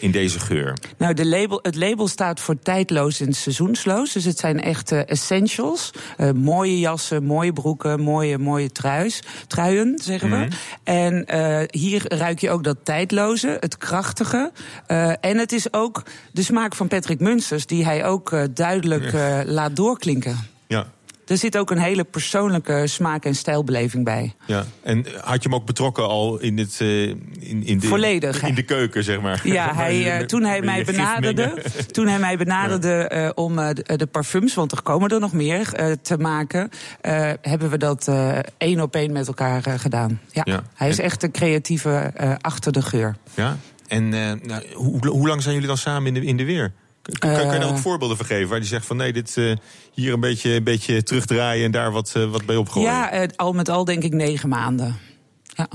[0.00, 0.76] in deze geur?
[0.98, 4.12] Nou, de label, het label staat voor tijdloos en seizoensloos.
[4.12, 5.90] Dus het zijn echt eh, essentials.
[6.16, 10.48] Eh, mooie jassen, mooie broeken, mooie, mooie truis, truien, zeggen we.
[10.84, 14.52] En eh, hier ruik je ook dat tijdloze, het krachtige.
[14.86, 17.66] Eh, en het is ook de smaak van Patrick Munsters...
[17.66, 20.36] die hij ook eh, duidelijk eh, laat doorklinken.
[20.66, 20.86] Ja.
[21.30, 24.34] Er zit ook een hele persoonlijke smaak- en stijlbeleving bij.
[24.46, 27.18] Ja, en had je hem ook betrokken al in, het, eh, in,
[27.64, 28.42] in, de, Volledig.
[28.42, 29.40] in de keuken, zeg maar?
[29.44, 33.96] Ja, hij, eh, toen hij mij benaderde, toen hij mij benaderde eh, om eh, de,
[33.96, 38.08] de parfums, want er komen er nog meer eh, te maken, eh, hebben we dat
[38.08, 40.20] eh, één op één met elkaar eh, gedaan.
[40.32, 40.42] Ja.
[40.44, 40.62] Ja.
[40.74, 43.16] Hij is En- echt de creatieve eh, achter de geur.
[43.34, 43.56] Ja,
[43.88, 46.72] en eh, nou, hoe, hoe lang zijn jullie dan samen in de, in de weer?
[47.18, 47.76] Kan, je daar ook Eh.
[47.76, 49.52] voorbeelden van geven waar die zegt van nee, dit eh,
[49.92, 52.90] hier een beetje, een beetje terugdraaien en daar wat, eh, wat bij opgooien?
[52.90, 54.96] Ja, al met al denk ik negen maanden.
[55.44, 55.68] Ja.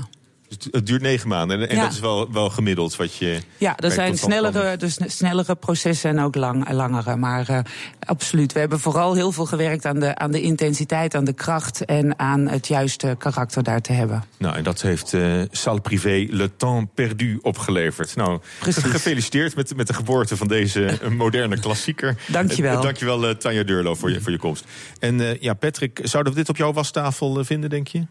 [0.48, 1.82] Het, het duurt negen maanden en, en Ja.
[1.82, 3.38] dat is wel, wel gemiddeld wat je.
[3.58, 7.16] Ja, er zijn snellere, dus snellere processen en ook lang, langere.
[7.16, 7.58] Maar eh,
[7.98, 11.84] absoluut, we hebben vooral heel veel gewerkt aan de, aan de intensiteit, aan de kracht
[11.84, 14.24] en aan het juiste karakter daar te hebben.
[14.38, 18.16] Nou, en dat heeft eh Salle Privé Le Temps Perdu opgeleverd.
[18.16, 18.82] Nou, Precies.
[18.84, 22.16] gefeliciteerd met, met de geboorte van deze eh, moderne klassieker.
[22.28, 22.76] Dankjewel.
[22.76, 24.64] Eh, dankjewel, eh, Tanja Deurlo, voor je, voor je komst.
[24.98, 28.06] En eh, ja, Patrick, zouden we dit op jouw wastafel eh, vinden, denk je?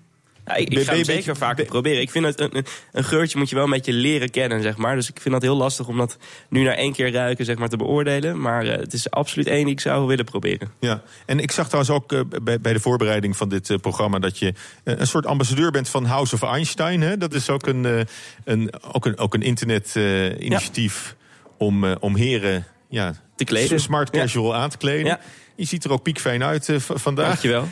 [0.45, 2.01] Ja, ik, ik ga hem zeker vaker proberen.
[2.01, 4.95] Ik vind het een, een, geurtje moet je wel een beetje leren kennen, zeg maar.
[4.95, 6.17] Dus ik vind dat heel lastig om dat
[6.49, 8.41] nu na één keer ruiken, zeg maar, te beoordelen.
[8.41, 10.71] Maar eh, het is absoluut één die ik zou willen proberen.
[10.79, 14.19] Ja, en ik zag trouwens ook eh, bij, bij de voorbereiding van dit eh, programma
[14.19, 14.53] dat je
[14.84, 17.01] een soort ambassadeur bent van House of Einstein.
[17.01, 17.17] Hè?
[17.17, 18.08] Dat is ook een,
[18.43, 21.15] een, ook een, ook een internet-initiatief
[21.58, 23.79] om, om heren ja, Te kleden.
[23.79, 24.21] smart Ja.
[24.21, 25.05] casual aan te kleden.
[25.05, 25.19] Ja.
[25.56, 27.28] Je ziet er ook piekfijn uit eh, vandaag.
[27.28, 27.68] Dankjewel.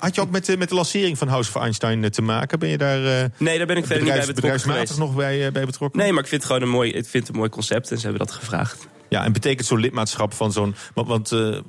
[0.00, 2.58] Had je ook met, eh, met de lancering van House of Einstein eh, te maken?
[2.58, 4.98] Ben je daar Nee, daar ben ik verder niet bij betrokken bedrijfsmatig geweest.
[4.98, 6.00] nog bij, bij betrokken?
[6.00, 7.96] Nee, maar ik vind het gewoon een mooi, ik vind het een mooi concept en
[7.98, 8.88] ze hebben dat gevraagd.
[9.08, 10.74] Ja, en betekent zo'n lidmaatschap van zo'n...
[10.94, 11.28] Want, want,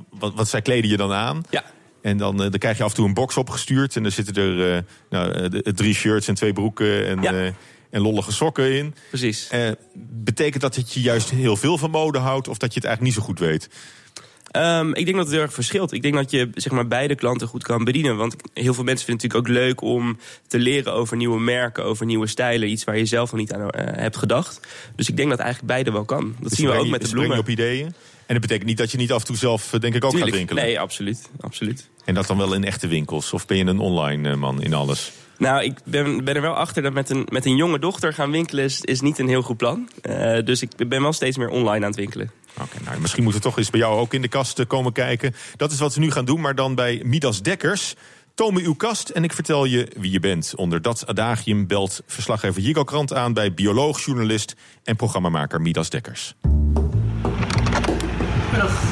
[0.10, 1.44] wat, wat zij kleden je dan aan?
[1.50, 1.64] Ja.
[2.02, 3.96] En dan, dan krijg je af en toe een box opgestuurd.
[3.96, 7.54] En dan zitten er nou, drie shirts en twee broeken en, Ja.
[7.90, 8.96] en lollige sokken in.
[9.10, 9.48] Precies.
[9.50, 9.72] Eh,
[10.10, 12.48] betekent dat dat je juist heel veel van mode houdt...
[12.48, 13.70] of dat je het eigenlijk niet zo goed weet?
[14.52, 15.92] Ehm, ik denk dat het heel erg verschilt.
[15.92, 18.18] Ik denk dat je zeg maar, beide klanten goed kan bedienen.
[18.18, 21.84] Want heel veel mensen vinden het natuurlijk ook leuk om te leren over nieuwe merken,
[21.84, 22.70] over nieuwe stijlen.
[22.70, 24.60] Iets waar je zelf nog niet aan eh, hebt gedacht.
[24.96, 26.36] Dus ik denk dat eigenlijk beide wel kan.
[26.40, 27.38] Dat Dus zien we ook je- met de bloemen.
[27.38, 27.86] op ideeën.
[27.86, 30.10] En dat betekent niet dat je niet af en toe zelf, eh, denk ik, ook
[30.10, 30.32] Tuurlijk.
[30.32, 30.64] gaat winkelen.
[30.64, 31.30] Nee, absoluut.
[31.40, 31.90] absoluut.
[32.06, 33.34] En dat dan wel in echte winkels?
[33.34, 35.12] Of ben je een online eh, man in alles?
[35.38, 38.32] Nou, ik ben, ben er wel achter dat met een, met een jonge dochter gaan
[38.32, 39.90] winkelen is, is niet een heel goed plan.
[40.02, 42.32] Eh, dus ik ben wel steeds meer online aan het winkelen.
[42.62, 44.92] Oké, nou, misschien moeten we toch eens bij jou ook in de kast eh, komen
[44.92, 45.36] kijken.
[45.56, 47.96] Dat is wat ze nu gaan doen, maar dan bij Midas Dekkers.
[48.36, 50.54] Toon me uw kast en ik vertel je wie je bent.
[50.56, 53.34] Onder dat adagium belt verslaggever Jigo Krant aan...
[53.34, 56.36] bij bioloog, journalist en programmamaker Midas Dekkers.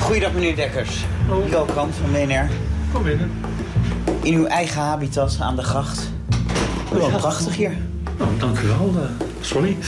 [0.02, 1.06] Goeiedag meneer Dekkers.
[1.44, 2.50] Hugo Krant van BNR.
[2.94, 3.32] Kom binnen.
[4.24, 6.12] In uw eigen habitat aan de gracht.
[6.92, 7.78] Wel prachtig hier.
[8.18, 8.94] Nou, dank u wel.
[8.98, 9.10] eh,
[9.42, 9.78] sorry.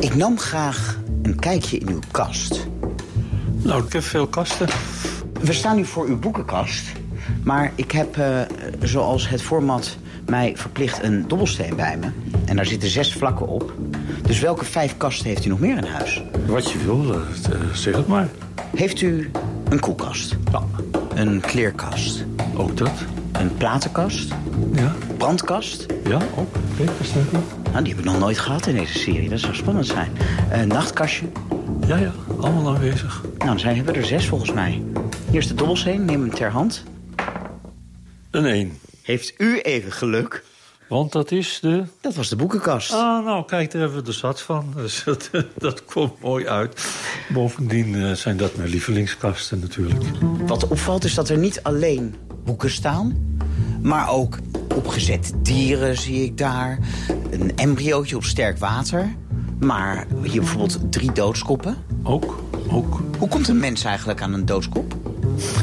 [0.00, 0.98] Ik nam graag
[1.30, 2.66] een kijkje in uw kast.
[3.62, 4.68] nou, ik heb veel kasten.
[5.40, 6.92] We staan nu voor uw boekenkast.
[7.42, 8.40] Maar ik heb, eh,
[8.82, 12.06] zoals het format mij verplicht, een dobbelsteen bij me.
[12.44, 13.72] En daar zitten zes vlakken op.
[14.22, 16.22] Dus welke vijf kasten heeft u nog meer in huis?
[16.46, 17.20] Wat je wil, eh,
[17.52, 18.28] eh, zeg het maar.
[18.76, 19.30] Heeft u
[19.68, 20.36] een koelkast?
[20.52, 20.62] Ja,
[21.14, 22.24] Een kleerkast?
[22.56, 22.92] ook dat.
[23.32, 24.32] Een platenkast?
[24.72, 25.86] Ja, Brandkast?
[26.04, 26.56] ja ook.
[27.02, 27.38] Staat er.
[27.70, 29.28] Nou, die heb ik nog nooit gehad in deze serie.
[29.28, 30.12] Dat zou spannend zijn.
[30.50, 31.26] Een nachtkastje?
[31.86, 33.22] Ja, ja, allemaal aanwezig.
[33.22, 34.82] Nou, dan zijn, hebben we er zes volgens mij.
[35.30, 36.84] Hier is de dobbelsteen, neem hem ter hand.
[38.30, 38.78] Een één.
[39.02, 40.44] Heeft u even geluk?
[40.88, 41.84] Want dat is de...
[42.00, 42.92] Dat was de boekenkast.
[42.92, 44.72] Ah, nou, kijk, daar hebben we er zat van.
[44.76, 46.86] Dus dat, dat komt mooi uit.
[47.28, 50.04] Bovendien eh, zijn dat mijn lievelingskasten natuurlijk.
[50.46, 52.14] Wat opvalt is dat er niet alleen
[52.44, 53.36] boeken staan...
[53.82, 54.38] maar ook
[54.76, 56.78] opgezette dieren zie ik daar.
[57.30, 59.14] Een embryootje op sterk water.
[59.58, 61.76] Maar hier bijvoorbeeld drie doodskoppen.
[62.02, 63.02] Ook, ook.
[63.18, 64.94] Hoe komt een mens eigenlijk aan een doodskop?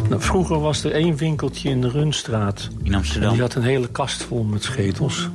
[0.10, 2.68] Nou, vroeger was er één winkeltje in de Runstraat.
[2.84, 3.32] In En Amsterdam.
[3.32, 5.30] die had een hele kast vol met schedels.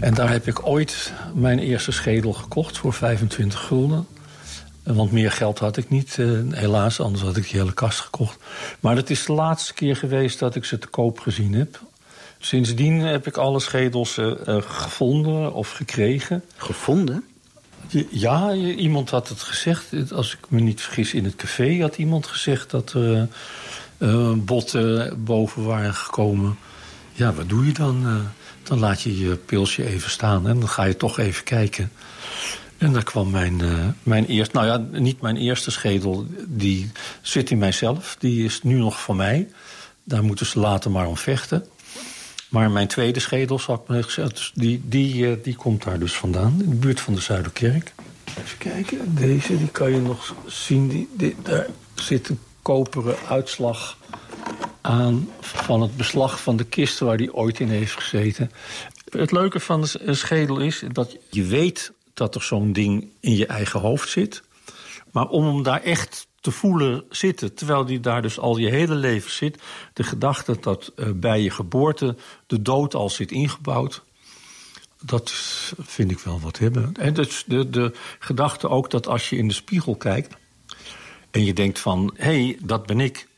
[0.00, 4.06] En daar heb ik ooit mijn eerste schedel gekocht voor 25 gulden.
[4.84, 8.38] Want meer geld had ik niet, eh, helaas, anders had ik die hele kast gekocht.
[8.80, 11.80] Maar het is de laatste keer geweest dat ik ze te koop gezien heb.
[12.38, 16.44] Sindsdien heb ik alle schedels eh, eh, gevonden of gekregen.
[16.56, 17.24] Gevonden?
[18.10, 20.12] Ja, iemand had het gezegd.
[20.12, 23.28] Als ik me niet vergis, in het café had iemand gezegd dat er
[24.36, 26.56] botten boven waren gekomen.
[27.12, 28.26] Ja, wat doe je dan?
[28.62, 31.90] Dan laat je je pilsje even staan en dan ga je toch even kijken.
[32.84, 36.90] En daar kwam mijn, eh, mijn eerste, nou ja, niet mijn eerste schedel, die
[37.22, 38.16] zit in mijzelf.
[38.18, 39.48] Die is nu nog van mij.
[40.04, 41.66] Daar moeten ze later maar om vechten.
[42.48, 45.98] Maar mijn tweede schedel, zal ik maar zeggen, dus die, die, eh, die komt daar
[45.98, 46.60] dus vandaan.
[46.62, 47.92] In de buurt van de Zuiderkerk.
[48.44, 51.08] Even kijken, deze die kan je nog zien.
[51.16, 53.96] Die, daar zit een koperen uitslag
[54.80, 58.50] aan van het beslag van de kist waar die ooit in heeft gezeten.
[59.10, 63.46] Het leuke van s- schedel is dat je weet dat er zo'n ding in je
[63.46, 64.42] eigen hoofd zit.
[65.12, 68.94] Maar om hem daar echt te voelen zitten, terwijl die daar dus al je hele
[68.94, 69.62] leven zit...
[69.92, 74.02] de gedachte dat eh, bij je geboorte de dood al zit ingebouwd...
[75.02, 75.32] dat
[75.80, 76.92] vind ik wel wat hebben.
[76.94, 80.36] En dus de, de gedachte ook dat als je in de spiegel kijkt...
[81.30, 83.28] en je denkt van, hé, hey, dat ben ik...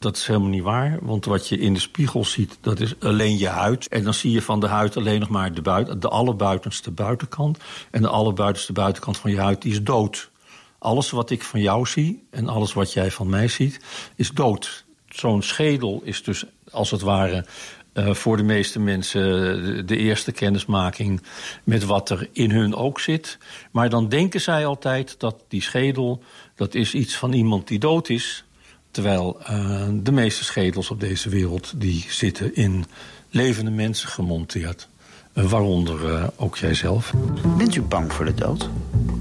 [0.00, 3.38] Dat is helemaal niet waar, want wat je in de spiegel ziet, dat is alleen
[3.38, 3.88] je huid.
[3.88, 7.58] En dan zie je van de huid alleen nog maar de, buiten, de allerbuitenste buitenkant.
[7.90, 10.30] En de allerbuitenste buitenkant van je huid, die is dood.
[10.78, 13.80] Alles wat ik van jou zie en alles wat jij van mij ziet,
[14.16, 14.84] is dood.
[15.08, 17.44] Zo'n schedel is dus als het ware
[17.92, 19.22] eh, voor de meeste mensen
[19.62, 21.22] de, de eerste kennismaking
[21.64, 23.38] met wat er in hun ook zit.
[23.70, 26.22] Maar dan denken zij altijd dat die schedel,
[26.54, 28.44] dat is iets van iemand die dood is.
[28.90, 32.84] Terwijl eh, de meeste schedels op deze wereld die zitten in
[33.30, 34.88] levende mensen gemonteerd.
[35.32, 37.12] Eh, waaronder eh, ook jijzelf.
[37.58, 38.68] Bent u bang voor de dood?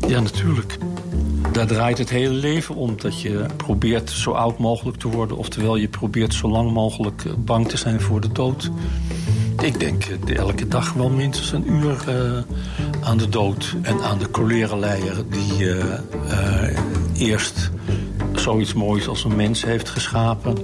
[0.08, 0.78] Ja, natuurlijk.
[1.52, 2.98] Daar draait het hele leven om.
[2.98, 5.38] Dat je probeert zo oud mogelijk te worden.
[5.38, 8.72] Oftewel, je probeert zo lang mogelijk bang te zijn voor de dood.
[9.62, 10.04] Ik denk
[10.34, 12.04] elke dag wel minstens een uur
[13.04, 13.76] aan de dood.
[13.82, 15.76] En aan de cholerenleier die
[17.14, 17.72] eerst
[18.40, 20.58] zoiets moois als een mens heeft geschapen.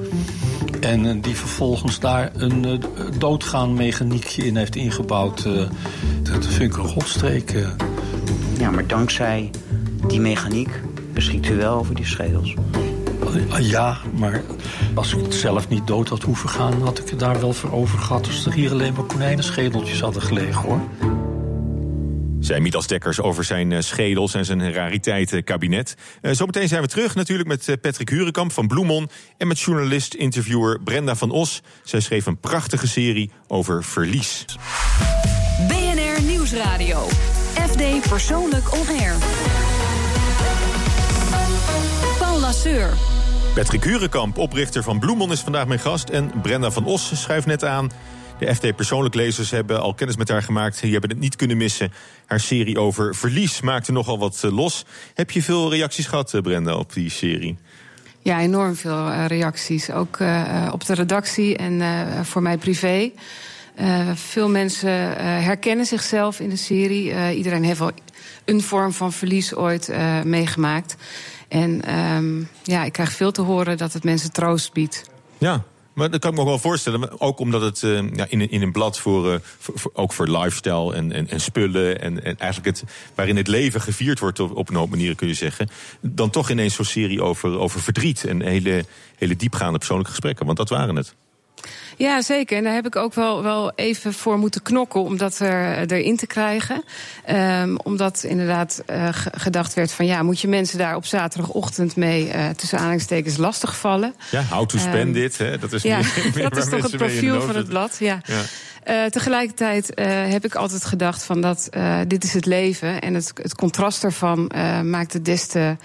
[0.80, 2.84] En eh, die vervolgens daar een
[3.18, 5.46] doodgaan mechaniekje in heeft ingebouwd.
[5.46, 5.54] Eh,
[6.22, 7.54] dat vind ik een godstreek.
[8.58, 9.50] Ja, maar dankzij
[10.08, 10.70] die mechaniek
[11.14, 12.56] beschikt u wel over die schedels.
[13.60, 14.44] Ja, maar
[14.94, 16.82] als ik het zelf niet dood had hoeven gaan...
[16.82, 18.28] had ik het daar wel voor over gehad...
[18.28, 20.80] als er hier alleen maar konijnenschedeltjes hadden gelegen, hoor.
[22.46, 25.96] Zij Midas Dekkers over zijn eh, schedels en zijn rariteitenkabinet.
[26.22, 29.10] Eh, zometeen zijn we terug natuurlijk met eh, Patrick Hurenkamp van Bloemon...
[29.38, 31.62] en met journalist-interviewer Brenda van Os.
[31.84, 34.46] Zij schreef een prachtige serie over verlies.
[35.68, 37.08] BNR Nieuwsradio.
[37.70, 39.16] FD Persoonlijk On Air.
[42.20, 42.90] Paul Lasseur.
[43.56, 46.10] Patrick Hurenkamp, oprichter van Bloemon, is vandaag mijn gast.
[46.10, 47.92] En Brenda van Os schuift net aan.
[48.40, 50.82] De FD Persoonlijk lezers hebben al kennis met haar gemaakt.
[50.82, 51.92] Die hebben het niet kunnen missen.
[52.26, 54.86] Haar serie over verlies maakte nogal wat eh, los.
[55.14, 57.58] Heb je veel reacties gehad, eh, Brenda, op die serie?
[58.20, 59.92] Ja, enorm veel eh, reacties.
[59.92, 60.20] Ook
[60.72, 61.82] op de redactie en
[62.26, 63.12] voor mij privé.
[64.14, 64.90] Veel mensen
[65.44, 67.36] herkennen zichzelf in de serie.
[67.36, 67.92] Iedereen heeft wel
[68.46, 69.92] een vorm van verlies ooit
[70.24, 70.96] meegemaakt.
[71.48, 75.10] En ehm, ja, ik krijg veel te horen dat het mensen troost biedt.
[75.38, 75.64] Ja,
[75.96, 77.20] maar dat kan ik me ook wel voorstellen.
[77.22, 80.28] Ook omdat het eh, ja, in, in een blad voor, eh, voor, voor- ook voor
[80.28, 82.02] lifestyle en, en, en spullen...
[82.02, 85.28] En, en eigenlijk het, waarin het leven gevierd wordt op, op een hoop manieren, kun
[85.28, 85.70] je zeggen...
[86.02, 90.46] dan toch ineens zo'n serie over, over verdriet en hele, hele diepgaande persoonlijke gesprekken.
[90.46, 91.16] Want dat waren het.
[91.98, 92.58] Ja, zeker.
[92.58, 96.18] En daar heb ik ook wel, wel even voor moeten knokken om dat er, erin
[96.18, 96.84] te krijgen.
[97.26, 101.96] Ehm, omdat inderdaad eh, ge- gedacht werd van ja, moet je mensen daar op zaterdagochtend
[101.96, 104.16] mee eh, tussen aanhalingstekens lastigvallen?
[104.32, 105.58] Ja, how to spend Ehm, it, hè?
[105.58, 107.96] dat is ja, meer, meer dat is toch het profiel van het blad.
[108.00, 108.20] Ja.
[108.26, 108.42] Ja.
[108.84, 109.92] Eh, tegelijkertijd
[110.30, 111.70] heb ik altijd gedacht van dat
[112.08, 113.02] dit is het leven.
[113.02, 115.76] En het, het contrast daarvan eh, maakt het des te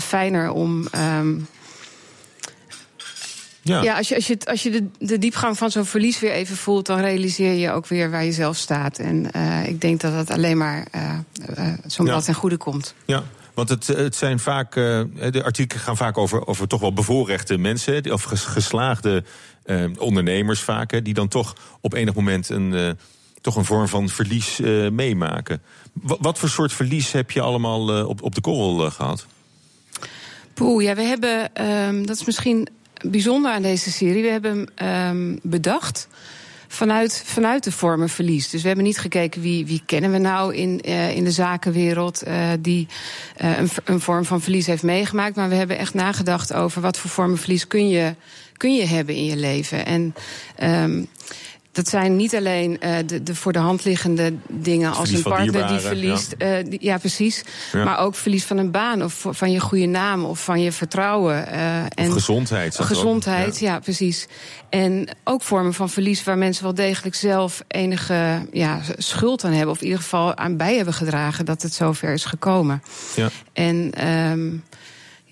[0.00, 0.86] fijner om.
[0.90, 1.34] ehm,
[3.64, 3.82] Ja.
[3.82, 6.56] ja, als je, als je, als je de, de diepgang van zo'n verlies weer even
[6.56, 8.98] voelt, dan realiseer je ook weer waar je zelf staat.
[8.98, 11.18] En eh, ik denk dat dat alleen maar eh,
[11.56, 12.94] eh, zo'n blad ten goede komt.
[13.04, 13.22] Ja,
[13.54, 18.12] want het, het zijn vaak, de artikelen gaan vaak over, over toch wel bevoorrechte mensen,
[18.12, 19.24] of ges- geslaagde
[19.98, 22.98] ondernemers vaak, die dan toch op enig moment een,
[23.40, 24.60] toch een vorm van verlies
[24.92, 25.62] meemaken.
[25.92, 29.26] Wa- wat voor soort verlies heb je allemaal op, op de korrel eh, gehad?
[30.54, 32.68] Poeh, ja, we hebben, ehm, dat is misschien
[33.02, 36.08] bijzonder aan deze serie, we hebben hem ehm, bedacht.
[36.68, 38.50] Vanuit, vanuit de vormen verlies.
[38.50, 42.22] Dus we hebben niet gekeken wie, wie kennen we nou in, eh, in de zakenwereld
[42.22, 42.86] eh, die
[43.36, 45.36] eh, een, een vorm van verlies heeft meegemaakt.
[45.36, 48.14] Maar we hebben echt nagedacht over wat voor vormen verlies kun je,
[48.56, 49.86] kun je hebben in je leven.
[49.86, 50.14] En
[50.56, 51.04] ehm,
[51.72, 55.30] dat zijn niet alleen eh, de, de voor de hand liggende dingen als Verlies een
[55.30, 56.34] partner die verliest.
[56.38, 57.44] eh, die- ja, precies.
[57.72, 57.84] Ja.
[57.84, 61.46] Maar ook verlies van een baan of van je goede naam of van je vertrouwen.
[61.46, 62.78] eh, en gezondheid.
[62.80, 63.78] Gezondheid, ja.
[63.80, 64.26] precies.
[64.68, 69.70] En ook vormen van verlies waar mensen wel degelijk zelf enige ja, schuld aan hebben.
[69.74, 72.82] Of in ieder geval aan bij hebben gedragen dat het zover is gekomen.
[73.16, 73.28] Ja.
[73.52, 74.50] En ehm,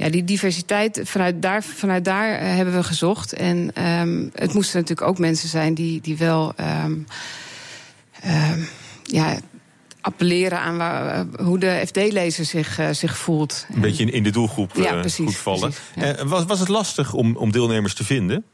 [0.00, 3.32] ja, die diversiteit, vanuit daar, vanuit daar eh, hebben we gezocht.
[3.32, 6.94] En ehm, het moesten natuurlijk ook mensen zijn die, die wel ehm,
[8.20, 8.60] ehm,
[9.02, 9.38] ja,
[10.00, 13.66] appelleren aan waar, eh, hoe de FD-lezer zich, eh, zich voelt.
[13.74, 15.72] Een beetje in, in de doelgroep Ja, precies, goed vallen.
[15.94, 16.26] precies, ja.
[16.26, 18.44] Was, was het lastig om, om deelnemers te vinden?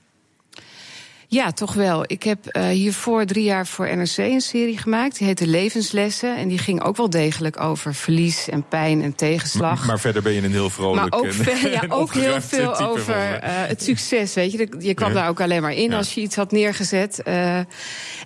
[1.29, 2.05] Ja, toch wel.
[2.07, 5.19] Ik heb eh, hiervoor drie jaar voor NRC een serie gemaakt.
[5.19, 6.37] Die heette Levenslessen.
[6.37, 9.87] En die ging ook wel degelijk over verlies en pijn en tegenslag.
[9.87, 12.79] Maar verder ben je een heel vrolijk Maar ook, en- ja, en ook heel veel
[12.79, 14.35] over eh, het succes.
[14.35, 15.15] Weet je, je kwam Ja.
[15.15, 15.97] daar ook alleen maar in Ja.
[15.97, 17.23] als je iets had neergezet.
[17.23, 17.59] Eh,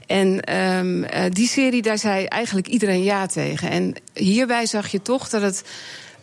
[0.06, 3.70] en ehm, eh, die serie, daar zei eigenlijk iedereen ja tegen.
[3.70, 5.62] En hierbij zag je toch dat het,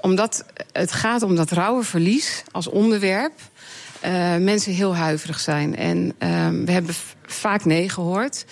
[0.02, 3.34] omdat het gaat om dat rauwe verlies als onderwerp.
[4.00, 5.76] Eh, mensen heel huiverig zijn.
[5.76, 8.46] En ehm, we hebben vaak nee gehoord.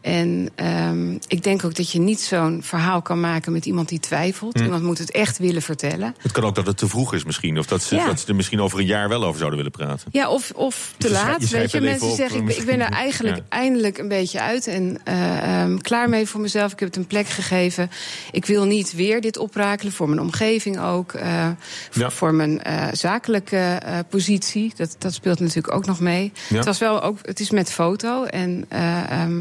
[0.00, 4.00] En ehm, ik denk ook dat je niet zo'n verhaal kan maken met iemand die
[4.00, 4.58] twijfelt.
[4.58, 4.64] Hm.
[4.64, 6.14] Iemand moet het echt willen vertellen.
[6.18, 7.58] Het kan ook dat het te vroeg is misschien.
[7.58, 8.06] Of dat ze, Ja.
[8.06, 10.08] dat ze er misschien over een jaar wel over zouden willen praten.
[10.12, 11.48] Ja, of, of te Je schrij- laat.
[11.48, 13.42] je weet je, mensen op, zeggen, ik, ben- ik ben er eigenlijk Ja.
[13.48, 16.72] eindelijk een beetje uit en eh, ehm, klaar mee voor mezelf.
[16.72, 17.90] Ik heb het een plek gegeven.
[18.32, 21.12] Ik wil niet weer dit oprakelen voor mijn omgeving ook.
[21.12, 21.48] eh,
[21.90, 22.10] voor, Ja.
[22.10, 24.72] voor mijn eh, zakelijke positie.
[24.76, 26.32] Dat, dat speelt natuurlijk ook nog mee.
[26.54, 28.64] Het was wel ook, het is met foto en.
[28.68, 29.38] eh, ehm,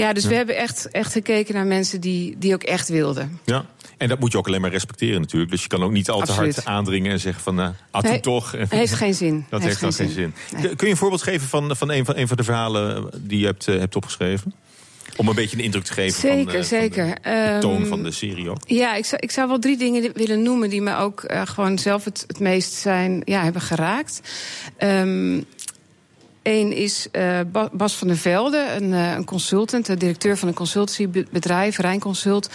[0.00, 0.28] ja, dus Ja.
[0.28, 3.40] we hebben echt, echt gekeken naar mensen die, die ook echt wilden.
[3.44, 3.64] Ja.
[3.96, 5.50] En dat moet je ook alleen maar respecteren natuurlijk.
[5.50, 6.54] Dus je kan ook niet al te Absoluut.
[6.54, 7.58] hard aandringen en zeggen van...
[7.58, 8.54] ah, doe Nee, toch.
[8.68, 9.46] heeft geen zin.
[9.50, 10.34] Dat Heeft dan geen zin.
[10.56, 10.76] Nee.
[10.76, 13.46] Kun je een voorbeeld geven van, van, een, van een van de verhalen die je
[13.46, 14.54] hebt, eh, hebt opgeschreven?
[15.16, 17.06] Om een beetje een indruk te geven van, Zeker, eh, van zeker.
[17.22, 18.58] de toon Ehm, van de serie ook.
[18.66, 21.78] Ja, ik zou, ik zou wel drie dingen willen noemen die me ook eh, gewoon
[21.78, 24.20] zelf het, het meest zijn, ja, hebben geraakt.
[26.50, 30.48] Eén is eh, Ba- Bas van der Velde, een, eh, een consultant, de directeur van
[30.48, 32.50] een consultancybedrijf, Rijnconsult.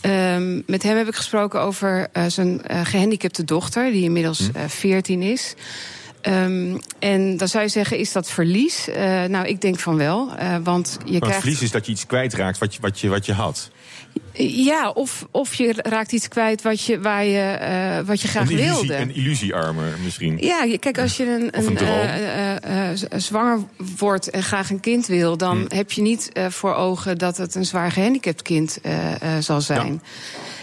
[0.00, 4.56] Ehm, met hem heb ik gesproken over eh, zijn eh, gehandicapte dochter, die inmiddels Hm.
[4.58, 5.54] eh 14 is.
[6.20, 8.88] Ehm, en dan zou je zeggen, is dat verlies?
[9.28, 10.28] Nou, ik denk van wel.
[10.62, 11.38] want je Maar krijgt.
[11.40, 13.70] verlies is dat je iets kwijtraakt wat je, wat je, wat je had.
[14.36, 18.50] Ja, of, of je raakt iets kwijt wat je, waar je, eh, wat je graag
[18.50, 18.96] een, illusie, wilde.
[18.96, 20.38] een illusiearmer misschien.
[20.40, 23.58] Ja, kijk, als je een, een eh, eh, zwanger
[23.98, 25.66] wordt en graag een kind wil, dan Hmm.
[25.68, 28.78] heb je niet voor ogen dat het een zwaar gehandicapt kind
[29.40, 30.02] zal zijn.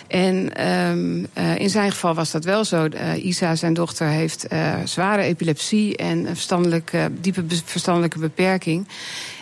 [0.08, 2.88] En ehm, eh, in zijn geval was dat wel zo.
[3.16, 4.46] Isa, zijn dochter, heeft
[4.84, 8.88] zware epilepsie en een verstandelijke, diepe verstandelijke beperking.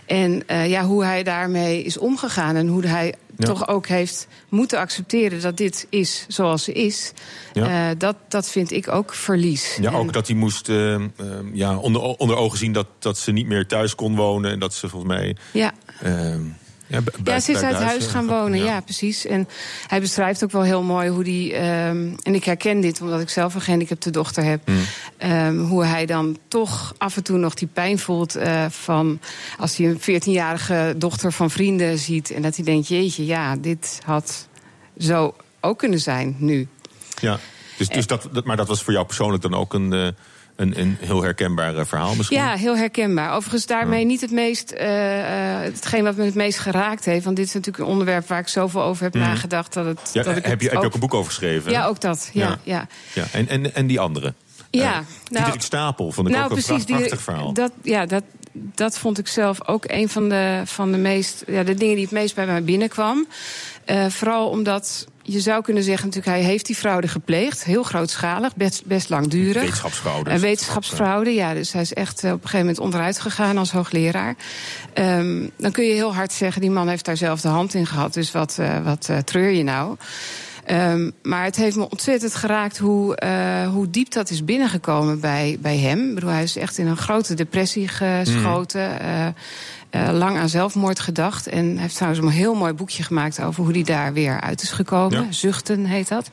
[0.09, 3.45] En eh, ja, hoe hij daarmee is omgegaan en hoe hij Ja.
[3.45, 7.11] toch ook heeft moeten accepteren dat dit is zoals ze is.
[7.53, 7.89] Ja.
[7.89, 9.77] eh, dat, dat vind ik ook verlies.
[9.81, 10.95] Ja, En- ook dat hij moest eh,
[11.53, 14.51] ja, onder, onder ogen zien dat, dat ze niet meer thuis kon wonen.
[14.51, 15.35] En dat ze volgens mij.
[15.53, 15.71] Ja.
[16.89, 18.79] Eh, ja, ze is uit huis eh, gaan wonen, ja.
[18.81, 19.25] precies.
[19.25, 19.47] En
[19.87, 21.53] hij beschrijft ook wel heel mooi hoe die...
[21.53, 24.61] ehm, en ik herken dit omdat ik zelf een gehandicapte dochter heb...
[25.17, 29.19] Ehm, hoe hij dan toch af en toe nog die pijn voelt eh, van...
[29.57, 32.31] als hij een 14-jarige dochter van vrienden ziet...
[32.31, 34.47] en dat hij denkt, jeetje, ja, dit had
[34.97, 36.67] zo ook kunnen zijn nu.
[37.21, 37.39] Ja,
[37.77, 40.07] dus, dus dat, dat, maar dat was voor jou persoonlijk dan ook een, eh,
[40.59, 42.37] een, een heel herkenbaar eh, verhaal misschien?
[42.37, 43.33] Ja, heel herkenbaar.
[43.35, 47.23] Overigens daarmee niet het meest, eh, eh, hetgeen wat me het meest geraakt heeft.
[47.25, 49.23] Want dit is natuurlijk een onderwerp waar ik zoveel over heb Mhm.
[49.23, 49.73] nagedacht.
[49.73, 51.71] Dat het, Ja, dat ik heb, het je, heb je ook een boek over geschreven?
[51.71, 52.29] Ja, ook dat.
[52.33, 52.87] Ja, ja.
[53.13, 53.25] ja.
[53.31, 54.33] En, en, en die andere?
[54.71, 57.53] Ja, Diederik Stapel vond ik nou, ook een precies, pracht- prachtig die- verhaal.
[57.53, 61.43] Dat, ja, dat, dat vond ik zelf ook een van de, van de meest.
[61.47, 63.27] Ja, de dingen die het meest bij mij binnenkwam.
[64.09, 67.63] Vooral omdat je zou kunnen zeggen, natuurlijk, hij heeft die fraude gepleegd.
[67.63, 69.61] Heel grootschalig, best, best langdurig.
[69.61, 70.29] Wetenschapsfraude.
[70.29, 71.53] Eh, wetenschapsfraude, ja.
[71.53, 74.35] Dus hij is echt eh, op een gegeven moment onderuit gegaan als hoogleraar.
[74.93, 77.85] Ehm, dan kun je heel hard zeggen, die man heeft daar zelf de hand in
[77.85, 78.13] gehad.
[78.13, 79.95] Dus wat, eh, wat eh, treur je nou?
[80.65, 83.17] Ehm, maar het heeft me ontzettend geraakt hoe,
[83.73, 86.07] hoe diep dat is binnengekomen bij, bij hem.
[86.09, 88.99] Ik bedoel, hij is echt in een grote depressie geschoten.
[88.99, 89.27] eh,
[89.89, 91.47] eh, lang aan zelfmoord gedacht.
[91.47, 94.71] En heeft trouwens een heel mooi boekje gemaakt over hoe hij daar weer uit is
[94.71, 95.23] gekomen.
[95.23, 95.31] Ja.
[95.31, 96.29] Zuchten heet dat.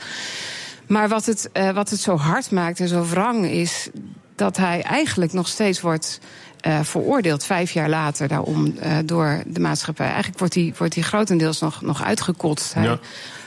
[0.86, 3.88] Maar wat het, eh, wat het zo hard maakt en zo wrang is
[4.34, 6.20] dat hij eigenlijk nog steeds wordt
[6.60, 10.06] eh, veroordeeld, vijf jaar later, daarom door de maatschappij.
[10.06, 12.74] Eigenlijk wordt hij, wordt hij grotendeels nog, nog uitgekotst.
[12.74, 12.98] Hij Ja.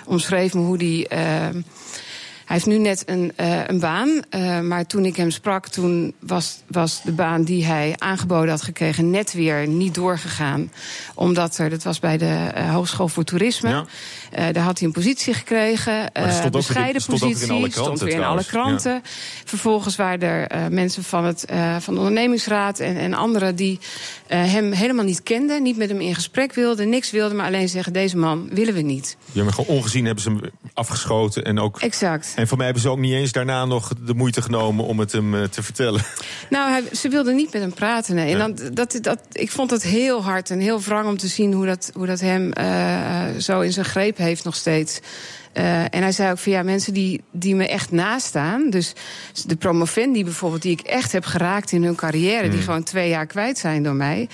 [0.05, 1.07] omschreef me hoe hij
[2.53, 6.59] heeft nu net een, eh, een baan, eh, maar toen ik hem sprak, toen was,
[6.67, 10.71] was de baan die hij aangeboden had gekregen net weer niet doorgegaan.
[11.15, 14.51] Omdat er, dat was bij de eh, Hogeschool voor Toerisme, Ja.
[14.51, 15.93] daar had hij een positie gekregen.
[15.93, 18.15] Maar dat eh, stond ook in- bescheiden stond weer in positie, alle stond kranten weer
[18.15, 18.83] in alle trouwens.
[18.83, 19.09] kranten.
[19.45, 21.45] Vervolgens waren er mensen van, het,
[21.79, 23.79] van de ondernemingsraad en, en anderen die
[24.27, 27.93] hem helemaal niet kenden, niet met hem in gesprek wilden, niks wilden, maar alleen zeggen:
[27.93, 29.17] deze man willen we niet.
[29.31, 30.39] Ja, maar gewoon ongezien hebben ze hem
[30.73, 31.43] afgeschoten.
[31.45, 32.33] En, ook, Exact.
[32.39, 35.11] En voor mij hebben ze ook niet eens daarna nog de moeite genomen om het
[35.11, 36.01] hem eh, te vertellen.
[36.49, 38.15] Nou, hij, ze wilden niet met hem praten.
[38.15, 38.33] Nee.
[38.33, 41.53] En dan, dat, dat, ik vond het heel hard en heel wrang om te zien
[41.53, 44.99] hoe dat, hoe dat hem eh, zo in zijn greep heeft nog steeds.
[45.53, 48.69] Eh, en hij zei ook van ja, mensen die, die me echt nastaan.
[48.69, 48.93] Dus
[49.45, 52.61] de promovendi bijvoorbeeld, die ik echt heb geraakt in hun carrière, die Hmm.
[52.61, 54.29] gewoon twee jaar kwijt zijn door mij.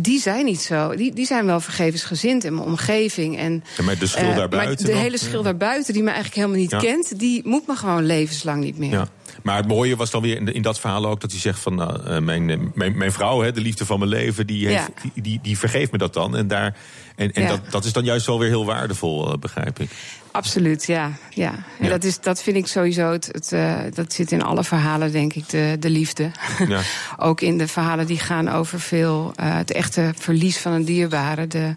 [0.00, 0.96] Die zijn niet zo.
[0.96, 3.38] Die, die zijn wel vergevensgezind in mijn omgeving.
[3.38, 5.00] En, Ja, maar de schil eh, daarbuiten Maar de dan?
[5.02, 6.78] hele schil daarbuiten, die me eigenlijk helemaal niet Ja.
[6.78, 8.90] kent, die moet me gewoon levenslang niet meer.
[8.90, 9.08] Ja.
[9.42, 11.82] Maar het mooie was dan weer in, in dat verhaal ook dat hij zegt van
[11.82, 15.10] eh, mijn, eh, mijn, mijn vrouw, hè, de liefde van mijn leven, die, heeft, Ja.
[15.14, 16.36] die, die, die vergeeft me dat dan.
[16.36, 16.76] En, daar,
[17.18, 17.48] en, en Ja.
[17.48, 19.90] dat, dat is dan juist wel weer heel waardevol, eh, begrijp ik.
[20.30, 21.12] Absoluut, ja.
[21.30, 21.52] ja.
[21.78, 21.88] En Ja.
[21.88, 25.34] Dat, is, dat vind ik sowieso, het, het, eh, dat zit in alle verhalen, denk
[25.34, 26.30] ik, de, de liefde.
[26.68, 26.80] Ja.
[27.28, 31.46] Ook in de verhalen die gaan over veel, eh, het echte verlies van een dierbare.
[31.46, 31.76] De,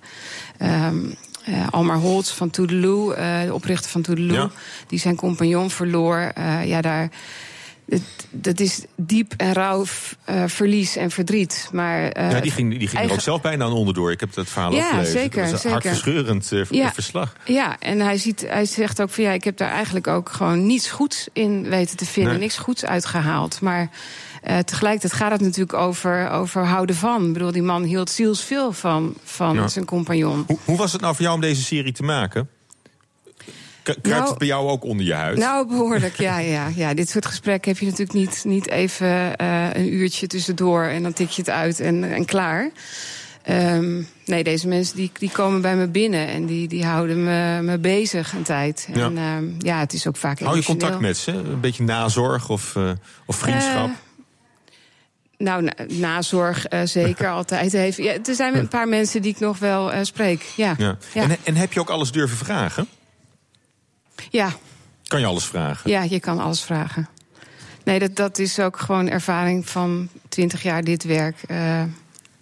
[0.57, 0.97] ehm,
[1.45, 3.15] eh, Almar Holtz van Toedeloe,
[3.45, 4.49] de oprichter van Toedeloe,
[4.87, 6.31] die zijn compagnon verloor.
[6.65, 7.09] Ja, daar,
[8.29, 9.85] dat is diep en rauw
[10.25, 11.69] eh, verlies en verdriet.
[11.71, 14.11] Maar, eh, ja, die ging, die ging er ook zelf bijna aan onderdoor.
[14.11, 15.11] Ik heb dat verhaal Ja, ook gelezen.
[15.11, 15.71] zeker, dat was een zeker.
[15.71, 16.93] hartverscheurend eh, Ja.
[16.93, 17.35] verslag.
[17.45, 20.65] Ja, en hij, ziet, hij zegt ook van ja, ik heb daar eigenlijk ook gewoon
[20.65, 22.41] niets goeds in weten te vinden, Nee.
[22.41, 23.61] niks goeds uitgehaald.
[23.61, 23.89] Maar
[24.65, 27.25] tegelijkertijd gaat het natuurlijk over, over houden van.
[27.27, 29.67] Ik bedoel, die man hield zielsveel van, van Ja.
[29.67, 30.43] zijn compagnon.
[30.47, 32.49] Hoe, hoe was het nou voor jou om deze serie te maken?
[33.83, 35.37] Kruipt Nou- het bij jou ook onder je huid?
[35.37, 36.93] Nou, behoorlijk, ja, ja, ja.
[36.93, 41.13] Dit soort gesprekken heb je natuurlijk niet, niet even eh, een uurtje tussendoor en dan
[41.13, 42.71] tik je het uit en, en klaar.
[43.43, 47.59] Ehm, nee, deze mensen die, die komen bij me binnen en die, die houden me,
[47.61, 48.87] me bezig een tijd.
[48.93, 49.05] Ja.
[49.05, 51.31] En ehm, ja, het is ook vaak Hou je contact met ze?
[51.31, 52.91] Een beetje nazorg of, eh,
[53.25, 53.87] of vriendschap?
[53.87, 53.93] Eh,
[55.37, 58.03] nou, na- nazorg zeker altijd even.
[58.03, 60.45] Ja, er zijn een paar mensen die ik nog wel spreek.
[60.55, 60.75] Ja.
[60.77, 60.97] ja.
[61.13, 61.21] Ja.
[61.21, 62.87] En, en heb je ook alles durven vragen?
[64.29, 64.53] Ja,
[65.07, 65.89] Kan je alles vragen?
[65.89, 67.09] ja, je kan alles vragen.
[67.83, 71.37] Nee, dat, dat is ook gewoon ervaring van 20 jaar dit werk.
[71.47, 71.83] Eh,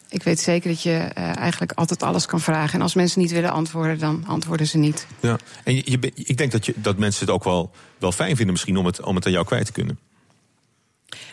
[0.10, 2.74] ik weet zeker dat je eh, eigenlijk altijd alles kan vragen.
[2.74, 5.08] En als mensen niet willen antwoorden, dan antwoorden ze niet.
[5.20, 5.38] Ja.
[5.64, 8.52] En je, je, ik denk dat, je, dat mensen het ook wel, wel fijn vinden
[8.52, 10.00] misschien om het, om het aan jou kwijt te kunnen.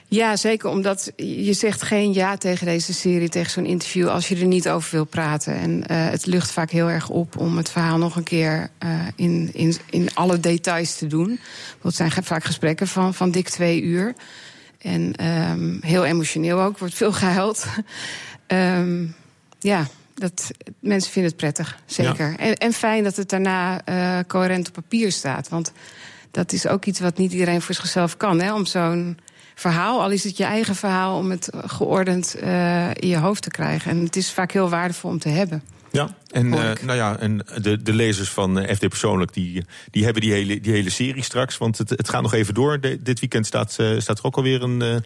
[0.08, 4.36] Ja, zeker omdat je zegt geen ja tegen deze serie, tegen zo'n interview, als je
[4.36, 5.54] er niet over wil praten.
[5.54, 8.90] En eh, het lucht vaak heel erg op om het verhaal nog een keer eh,
[9.16, 11.40] in, in, in alle details te doen.
[11.82, 14.14] Het zijn vaak gesprekken van, van dik twee uur.
[14.78, 17.66] En ehm, heel emotioneel ook, wordt veel gehuild.
[18.46, 19.06] Ehm,
[19.58, 20.50] ja, dat,
[20.80, 22.34] mensen vinden het prettig, zeker.
[22.38, 25.48] En, en fijn dat het daarna eh, coherent op papier staat.
[25.48, 25.72] Want
[26.30, 28.40] dat is ook iets wat niet iedereen voor zichzelf kan.
[28.40, 28.54] Hè?
[28.54, 29.18] Om zo'n
[29.60, 33.50] verhaal, al is het je eigen verhaal, om het geordend eh, in je hoofd te
[33.50, 33.90] krijgen.
[33.90, 35.62] En het is vaak heel waardevol om te hebben.
[35.92, 40.04] Ja, en, eh, nou ja, en de, de lezers van eh, FD Persoonlijk die, die
[40.04, 41.58] hebben die hele, die hele serie straks.
[41.58, 42.80] Want het, het gaat nog even door.
[42.80, 44.96] De- dit weekend staat, eh, staat er ook alweer een, eh,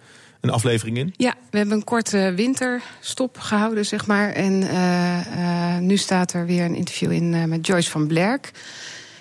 [0.41, 1.15] een aflevering in.
[1.17, 4.31] Ja, we hebben een korte winterstop gehouden, zeg maar.
[4.31, 8.51] En eh, eh, nu staat er weer een interview in eh, met Joyce van Blerk.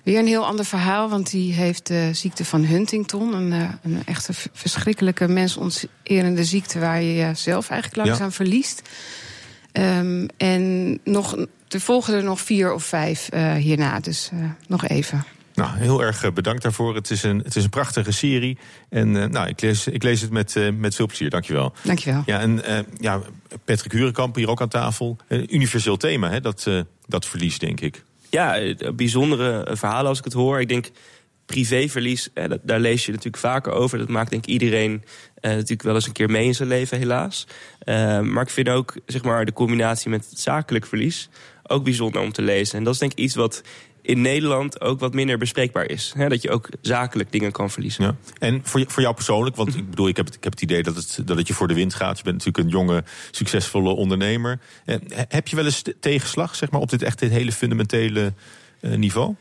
[0.09, 3.33] Weer een heel ander verhaal, want die heeft de ziekte van Huntington.
[3.33, 8.07] Een, eh, een echte verschrikkelijke mensonterende ziekte waar je jezelf eigenlijk Ja.
[8.07, 8.81] langzaam verliest.
[9.71, 14.87] Ehm, en nog, er volgen er nog vier of vijf eh, hierna, dus eh, nog
[14.87, 15.25] even.
[15.59, 16.95] Nou, heel erg bedankt daarvoor.
[16.95, 18.57] Het is een, het is een prachtige serie.
[18.89, 21.29] En nou, ik, lees, ik lees het met, eh, met veel plezier.
[21.29, 21.73] Dankjewel.
[21.83, 22.23] Dankjewel.
[22.25, 23.21] Ja, en eh, ja,
[23.65, 25.17] Patrick Hurenkamp hier ook aan tafel.
[25.27, 26.67] Een universeel thema, hè, dat,
[27.07, 28.03] dat verlies, denk ik.
[28.29, 30.59] Ja, eh, bijzondere eh, verhalen als ik het hoor.
[30.59, 30.89] Ik denk
[31.45, 32.29] privéverlies,
[32.61, 33.97] daar lees je natuurlijk vaker over.
[33.97, 35.03] Dat maakt denk ik iedereen
[35.41, 37.47] eh, natuurlijk wel eens een keer mee in zijn leven, helaas.
[38.21, 41.29] Maar ik vind ook zeg maar, de combinatie met zakelijk verlies
[41.67, 42.77] ook bijzonder om te lezen.
[42.77, 43.61] En dat is denk ik iets wat
[44.09, 46.13] in Nederland ook wat minder bespreekbaar is.
[46.15, 48.03] Hè, dat je ook zakelijk dingen kan verliezen.
[48.03, 48.15] Ja.
[48.39, 50.83] En voor, voor jou persoonlijk, want ik bedoel, ik heb het, ik heb het idee
[50.83, 52.17] dat het, dat je voor de wind gaat.
[52.17, 54.59] Je bent natuurlijk een jonge, succesvolle ondernemer.
[55.13, 58.33] Heb je wel eens te- tegenslag, zeg maar, op dit echt dit hele fundamentele
[58.81, 59.35] eh, niveau?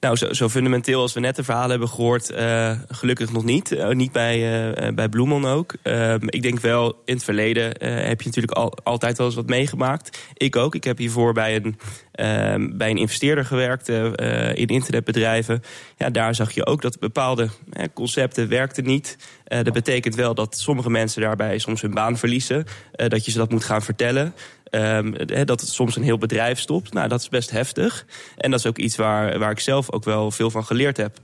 [0.00, 3.72] Nou, zo, zo fundamenteel als we net de verhalen hebben gehoord, eh, gelukkig nog niet.
[3.72, 5.74] Eh, niet bij, eh, bij Bloemon ook.
[5.82, 7.64] Ehm, ik denk wel, in het verleden
[8.06, 10.18] heb je natuurlijk al, altijd wel eens wat meegemaakt.
[10.34, 10.74] Ik ook.
[10.74, 11.78] Ik heb hiervoor bij een,
[12.12, 15.62] ehm, bij een investeerder gewerkt in internetbedrijven.
[15.96, 17.48] Ja, daar zag je ook dat bepaalde
[17.94, 19.16] concepten werkten niet.
[19.44, 22.64] Dat betekent wel dat sommige mensen daarbij soms hun baan verliezen.
[22.92, 24.34] Dat je ze dat moet gaan vertellen.
[24.70, 26.92] Ehm, dat het soms een heel bedrijf stopt.
[26.92, 28.06] Nou, dat is best heftig.
[28.36, 31.18] En dat is ook iets waar, waar ik zelf ook wel veel van geleerd heb.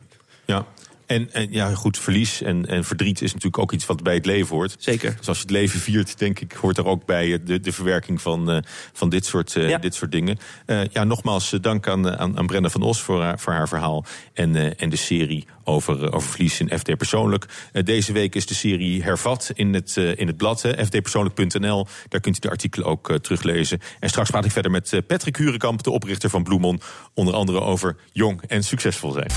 [0.45, 0.66] Ja.
[1.07, 4.27] En, en ja, goed, verlies en, en verdriet is natuurlijk ook iets wat bij het
[4.27, 4.77] leven hoort.
[4.79, 5.15] Zeker.
[5.19, 7.73] Dus als je het leven viert, denk ik, hoort er ook bij eh, de, de
[7.73, 8.59] verwerking van, eh,
[8.93, 9.79] van dit, soort, eh, Ja.
[9.79, 10.39] dit soort dingen.
[10.67, 14.05] Eh, ja, nogmaals dank aan, aan, aan Brenda van Os voor haar, voor haar verhaal.
[14.33, 17.47] En, eh, en de serie over, over verlies in FD Persoonlijk.
[17.73, 21.87] Deze week is de serie hervat in het, in het blad, fdpersoonlijk.nl.
[22.09, 23.79] Daar kunt u de artikelen ook teruglezen.
[24.01, 26.81] En straks praat ik verder met Patrick Hurenkamp, de oprichter van Bloemon.
[27.15, 29.31] Onder andere over jong en succesvol zijn.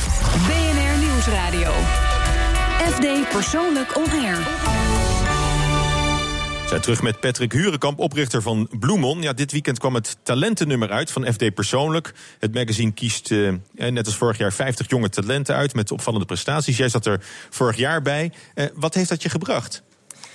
[1.27, 1.71] Nieuwsradio.
[2.91, 4.47] FD Persoonlijk On Air.
[6.67, 9.21] Zijn terug met Patrick Hurenkamp, oprichter van Bloemon.
[9.21, 12.13] Ja, dit weekend kwam het talentennummer uit van FD Persoonlijk.
[12.39, 15.73] Het magazine kiest, eh, eh, net als vorig jaar, 50 jonge talenten uit...
[15.73, 16.77] met opvallende prestaties.
[16.77, 18.31] Jij zat er vorig jaar bij.
[18.53, 19.83] Eh, wat heeft dat je gebracht?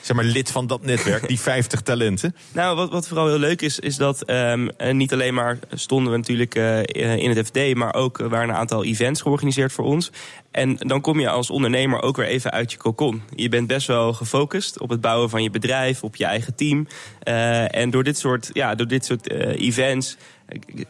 [0.03, 2.34] Zeg maar, lid van dat netwerk, die 50 talenten?
[2.53, 6.12] Nou, wat, wat vooral heel leuk is, is dat ehm, eh, niet alleen maar stonden
[6.12, 9.84] we natuurlijk eh, in het FD, maar ook eh, waren een aantal events georganiseerd voor
[9.84, 10.11] ons.
[10.50, 13.22] En dan kom je als ondernemer ook weer even uit je cocon.
[13.34, 16.86] Je bent best wel gefocust op het bouwen van je bedrijf, op je eigen team.
[17.22, 20.16] Eh, en door dit soort, ja, door dit soort events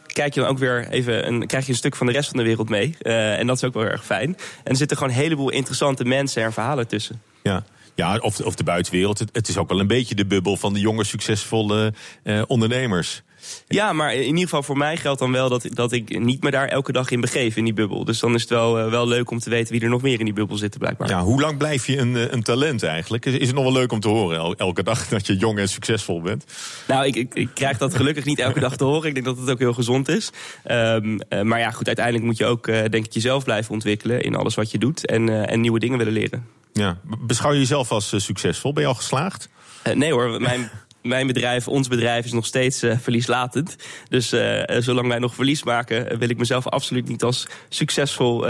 [0.07, 2.37] kijk je dan ook weer even een, krijg je een stuk van de rest van
[2.37, 2.95] de wereld mee.
[2.97, 4.29] En dat is ook wel erg fijn.
[4.63, 7.21] En er zitten gewoon een heleboel interessante mensen en verhalen tussen.
[7.43, 7.63] Ja.
[7.95, 9.19] Ja, of, of de buitenwereld.
[9.19, 13.23] Het, het is ook wel een beetje de bubbel van de jonge, succesvolle eh, ondernemers.
[13.67, 16.51] Ja, maar in ieder geval voor mij geldt dan wel dat, dat ik niet me
[16.51, 18.05] daar elke dag in begeef in die bubbel.
[18.05, 20.19] Dus dan is het wel, eh, wel leuk om te weten wie er nog meer
[20.19, 21.09] in die bubbel zitten blijkbaar.
[21.09, 23.25] Ja, hoe lang blijf je een, eh, een talent eigenlijk?
[23.25, 25.59] Is is het nog wel leuk om te horen el- elke dag dat je jong
[25.59, 26.45] en succesvol bent?
[26.87, 29.07] Nou, ik, ik, ik krijg dat gelukkig niet elke dag te horen.
[29.07, 30.29] Ik denk dat het ook heel gezond is.
[30.63, 34.35] Ehm, eh, maar ja, goed, uiteindelijk moet je ook, denk ik, jezelf blijven ontwikkelen in
[34.35, 35.05] alles wat je doet.
[35.05, 36.61] En, en nieuwe dingen willen leren.
[36.73, 36.97] Ja.
[37.19, 38.73] Beschouw je jezelf als eh, succesvol?
[38.73, 39.49] Ben je al geslaagd?
[39.83, 40.69] Eh, nee hoor, mijn,
[41.03, 43.75] mijn bedrijf, ons bedrijf is nog steeds eh, verlieslatend.
[44.09, 48.45] Dus eh, eh, zolang wij nog verlies maken, wil ik mezelf absoluut niet als succesvol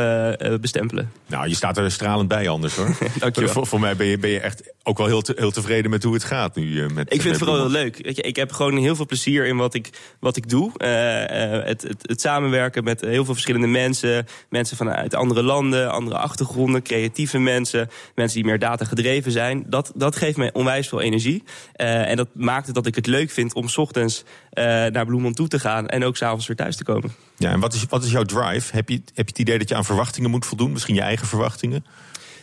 [0.62, 1.12] bestempelen.
[1.28, 2.98] Nou, je staat er stralend bij anders hoor.
[3.20, 3.54] Dankjewel.
[3.54, 6.04] Voor, voor mij ben je, ben je echt ook wel heel, te- heel tevreden met
[6.04, 6.90] hoe het gaat nu.
[6.94, 8.00] met, Ik vind het vooral heel leuk.
[8.04, 9.90] Weet je, ik heb gewoon heel veel plezier in wat ik,
[10.20, 10.72] wat ik doe.
[10.84, 14.26] Het, het, het samenwerken met heel veel verschillende mensen.
[14.50, 17.90] Mensen vanuit andere landen, andere achtergronden, creatieve mensen.
[18.16, 19.64] Mensen die meer data gedreven zijn.
[19.68, 21.44] Dat, dat geeft me onwijs veel energie.
[21.74, 25.36] En dat maakt het dat ik het leuk vind om 's ochtends eh, naar Bloemond
[25.36, 25.88] toe te gaan.
[25.88, 27.14] En ook s'avonds weer thuis te komen.
[27.38, 28.76] Ja, en wat is, wat is jouw drive?
[28.76, 30.72] Heb je, heb je het idee dat je aan verwachtingen moet voldoen?
[30.72, 31.86] Misschien je eigen verwachtingen?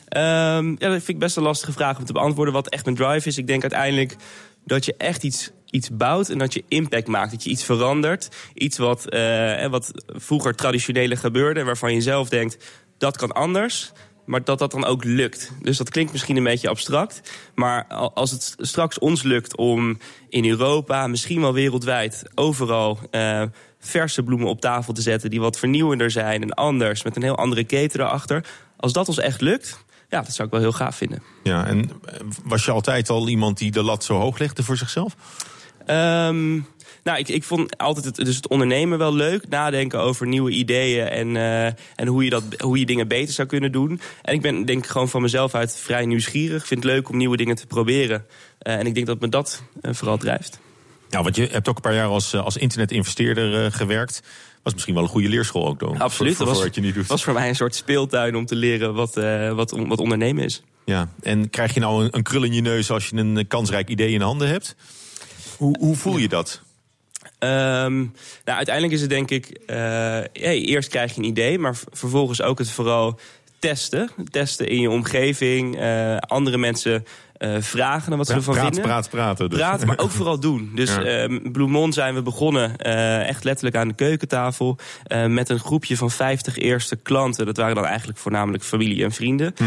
[0.09, 2.55] Ehm, ja, dat vind ik best een lastige vraag om te beantwoorden.
[2.55, 3.39] Wat echt mijn drive is.
[3.39, 4.17] Ik denk uiteindelijk
[4.65, 7.31] dat je echt iets, iets bouwt en dat je impact maakt.
[7.31, 8.29] Dat je iets verandert.
[8.55, 11.65] Iets wat, eh, wat vroeger traditionele gebeurde.
[11.65, 12.65] Waarvan je zelf denkt,
[12.99, 13.93] dat kan anders.
[14.31, 15.51] Maar dat dat dan ook lukt.
[15.63, 17.21] Dus dat klinkt misschien een beetje abstract.
[17.55, 23.43] Maar al- als het straks ons lukt om in Europa, misschien wel wereldwijd, overal eh,
[23.79, 25.31] verse bloemen op tafel te zetten.
[25.31, 27.03] die wat vernieuwender zijn en anders.
[27.03, 28.45] met een heel andere keten erachter.
[28.77, 31.23] Als dat ons echt lukt, ja, dat zou ik wel heel gaaf vinden.
[31.43, 34.77] Ja, en eh, was je altijd al iemand die de lat zo hoog legde voor
[34.77, 35.17] zichzelf?
[35.87, 36.61] Ehm,
[37.03, 39.49] nou, ik, ik vond altijd het, dus het ondernemen wel leuk.
[39.49, 43.49] Nadenken over nieuwe ideeën en, eh, en hoe, je dat, hoe je dingen beter zou
[43.49, 44.01] kunnen doen.
[44.23, 46.61] En ik ben denk ik gewoon van mezelf uit vrij nieuwsgierig.
[46.61, 48.27] Ik vind het leuk om nieuwe dingen te proberen.
[48.59, 50.59] Eh, en ik denk dat me dat eh, vooral drijft.
[51.09, 54.23] Ja, want je hebt ook een paar jaar als, als internetinvesteerder gewerkt.
[54.63, 55.99] Was misschien wel een goede leerschool ook, dan.
[55.99, 56.11] Absoluut.
[56.11, 57.07] Voor, voor, dat was, voor wat je nu doet.
[57.07, 59.15] was voor mij een soort speeltuin om te leren wat,
[59.55, 60.63] wat, wat ondernemen is.
[60.85, 63.89] Ja, en krijg je nou een, een krul in je neus als je een kansrijk
[63.89, 64.77] idee in handen hebt?
[65.57, 66.63] Hoe, hoe voel je dat?
[67.41, 67.99] Ehm,
[68.45, 69.47] nou, uiteindelijk is het denk ik...
[69.67, 70.25] eh,
[70.69, 73.19] eerst krijg je een idee, maar vervolgens ook het vooral
[73.59, 74.11] testen.
[74.31, 77.05] Testen in je omgeving, eh, andere mensen
[77.41, 78.91] eh, vragen naar wat ze ervan praten, vinden.
[78.91, 79.51] praten, praten.
[79.51, 79.85] Dus.
[79.85, 80.71] Maar ook vooral doen.
[80.75, 81.03] Dus Ja.
[81.03, 84.79] ehm Blue Mon zijn we begonnen, eh, echt letterlijk aan de keukentafel...
[85.05, 87.47] eh, met een groepje van 50 eerste klanten.
[87.47, 89.55] Dat waren dan eigenlijk voornamelijk familie en vrienden.
[89.57, 89.65] Hm.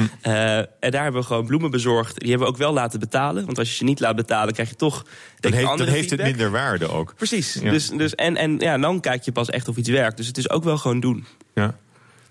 [0.79, 2.19] En daar hebben we gewoon bloemen bezorgd.
[2.19, 3.45] Die hebben we ook wel laten betalen.
[3.45, 5.05] Want als je ze niet laat betalen, krijg je toch
[5.39, 7.13] dan heeft, andere dan heeft het minder waarde ook.
[7.15, 7.53] Precies.
[7.53, 7.71] Ja.
[7.71, 10.17] Dus, dus, en en ja, dan kijk je pas echt of iets werkt.
[10.17, 11.25] Dus het is ook wel gewoon doen.
[11.53, 11.75] Ja.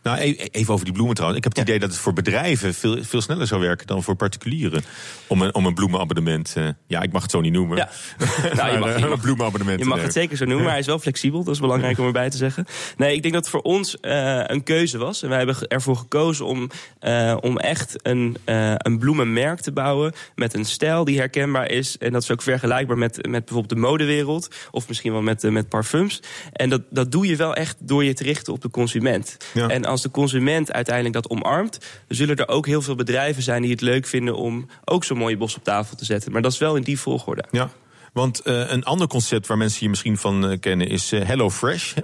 [0.03, 1.45] Nou, e- even over die bloemen trouwens.
[1.45, 4.15] Ik heb het idee dat het voor bedrijven veel, veel sneller zou werken dan voor
[4.15, 4.85] particulieren.
[5.27, 6.53] Om een, om een bloemenabonnement.
[6.57, 7.77] eh, ja, ik mag het zo niet noemen.
[7.77, 7.89] Ja.
[8.55, 9.79] Nou, je mag, Maar, je eh, mag- bloemenabonnement.
[9.81, 11.45] Je mag eh, het zeker zo noemen, maar hij is wel flexibel.
[11.45, 12.65] Dat is belangrijk om erbij te zeggen.
[12.97, 15.23] Nee, ik denk dat het voor ons eh, een keuze was.
[15.23, 20.13] En wij hebben ervoor gekozen om, eh, om echt een, eh, een bloemenmerk te bouwen...
[20.35, 21.99] met een stijl die herkenbaar is.
[21.99, 24.49] En dat is ook vergelijkbaar met, met bijvoorbeeld de modewereld...
[24.71, 26.21] of misschien wel met, eh, met parfums.
[26.53, 29.37] En dat, dat doe je wel echt door je te richten op de consument.
[29.55, 29.69] Ja.
[29.69, 31.79] En als de consument uiteindelijk dat omarmt...
[32.09, 34.37] zullen er ook heel veel bedrijven zijn die het leuk vinden...
[34.37, 36.33] om ook zo'n mooie bos op tafel te zetten.
[36.33, 37.45] Maar dat is wel in die volgorde.
[37.51, 37.71] Ja.
[38.13, 41.51] Want eh, een ander concept waar mensen je misschien van eh, kennen is eh, Hello
[41.51, 41.95] Fresh.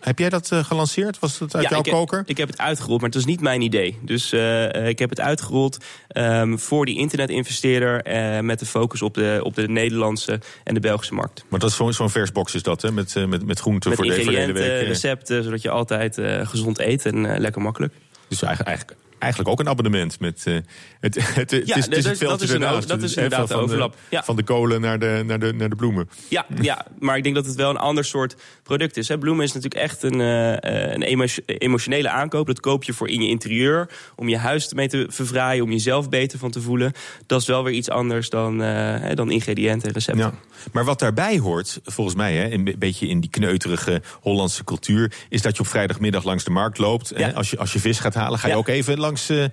[0.00, 1.18] Heb jij dat gelanceerd?
[1.18, 2.22] Was dat uit jouw ik heb, koker?
[2.26, 3.98] ik heb het uitgerold, maar het was niet mijn idee.
[4.02, 4.32] Dus
[4.72, 8.02] ik heb het uitgerold ehm, voor die internetinvesteerder...
[8.44, 11.44] met de focus op de, op de Nederlandse en de Belgische markt.
[11.48, 12.92] Maar dat is zo'n zo'n vers box is dat, hè?
[12.92, 14.86] Met, met, met groenten Met voor, de, hele week.
[14.86, 17.94] recepten, zodat je altijd gezond eet en lekker makkelijk.
[18.28, 20.20] Dus eigenlijk, eigenlijk, eigenlijk ook een abonnement.
[20.20, 20.54] Met, eh,
[21.00, 22.88] het, het, het, Ja, is, het is het dat is een ernaast.
[22.88, 23.96] dat is inderdaad van de overlap.
[24.10, 24.24] Ja.
[24.24, 26.08] Van de kolen naar de, naar de, naar de bloemen.
[26.28, 29.08] Ja, ja, maar ik denk dat het wel een ander soort product is.
[29.08, 29.18] Hè.
[29.18, 32.46] Bloemen is natuurlijk echt een, eh, een emo- emotionele aankoop.
[32.46, 33.88] Dat koop je voor in je interieur.
[34.16, 36.92] Om je huis mee te verfraaien, om jezelf beter van te voelen.
[37.26, 40.24] Dat is wel weer iets anders dan, hè, dan ingrediënten en recepten.
[40.24, 40.32] Ja.
[40.72, 45.12] Maar wat daarbij hoort, volgens mij, hè, een be- beetje in die kneuterige Hollandse cultuur,
[45.28, 47.12] is dat je op vrijdagmiddag langs de markt loopt.
[47.16, 47.26] Ja.
[47.26, 49.44] Hè, als, je, als je vis gaat halen, ga je ook even langs, eh,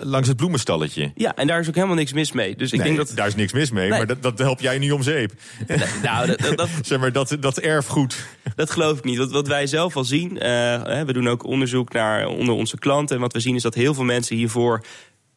[0.00, 1.12] langs het bloemenstalletje.
[1.14, 2.56] Ja, en daar is ook helemaal niks mis mee.
[2.56, 3.16] Dus ik Nee, denk dat...
[3.16, 3.98] Daar is niks mis mee, Nee.
[3.98, 5.32] maar dat, dat help jij niet om zeep.
[6.02, 8.26] nou, dat, dat, zeg maar, dat, dat erfgoed.
[8.56, 9.18] Dat geloof ik niet.
[9.18, 13.14] Wat, wat wij zelf al zien, eh, we doen ook onderzoek naar onder onze klanten.
[13.16, 14.84] En wat we zien is dat heel veel mensen hiervoor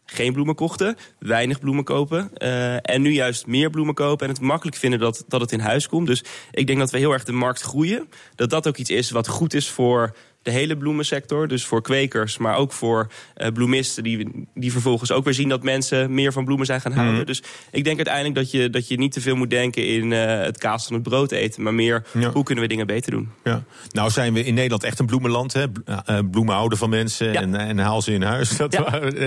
[0.06, 2.30] geen bloemen kochten, weinig bloemen kopen.
[2.38, 5.60] eh, en nu juist meer bloemen kopen en het makkelijk vinden dat, dat het in
[5.60, 6.08] huis komt.
[6.08, 8.10] Dus ik denk dat we heel erg de markt groeien.
[8.36, 11.48] Dat dat ook iets is wat goed is voor de hele bloemensector.
[11.48, 14.04] Dus voor kwekers, maar ook voor eh, bloemisten...
[14.04, 17.16] Die, die vervolgens ook weer zien dat mensen meer van bloemen zijn gaan houden.
[17.16, 17.26] Mhm.
[17.26, 19.88] Dus ik denk uiteindelijk dat je, dat je niet te veel moet denken...
[19.88, 23.12] in eh, het kaas van het brood eten, maar meer hoe kunnen we dingen beter
[23.12, 23.30] doen.
[23.44, 23.64] Ja.
[23.92, 25.54] Nou zijn we in Nederland echt een bloemenland.
[25.54, 25.66] Hè?
[25.86, 28.58] Eh, bloemen houden van mensen en, en haal ze in huis.
[28.58, 28.72] Dat,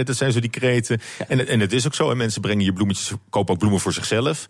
[0.07, 1.01] dat zijn zo die kreten.
[1.29, 2.11] En, het- en het is ook zo.
[2.11, 4.47] En mensen brengen hier bloemetjes, kopen ook bloemen voor zichzelf.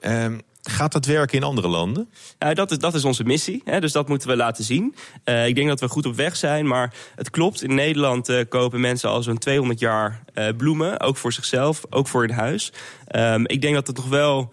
[0.00, 0.38] Ehm,
[0.70, 2.10] gaat dat werken in andere landen?
[2.38, 4.94] Nou, dat, is, dat is onze missie, hè, dus dat moeten we laten zien.
[5.24, 7.62] Eh, ik denk dat we goed op weg zijn, maar het klopt.
[7.62, 12.08] In Nederland eh, kopen mensen al zo'n 200 jaar eh, bloemen, ook voor zichzelf, ook
[12.08, 12.72] voor in huis.
[13.06, 14.52] Ehm, ik denk dat het nog wel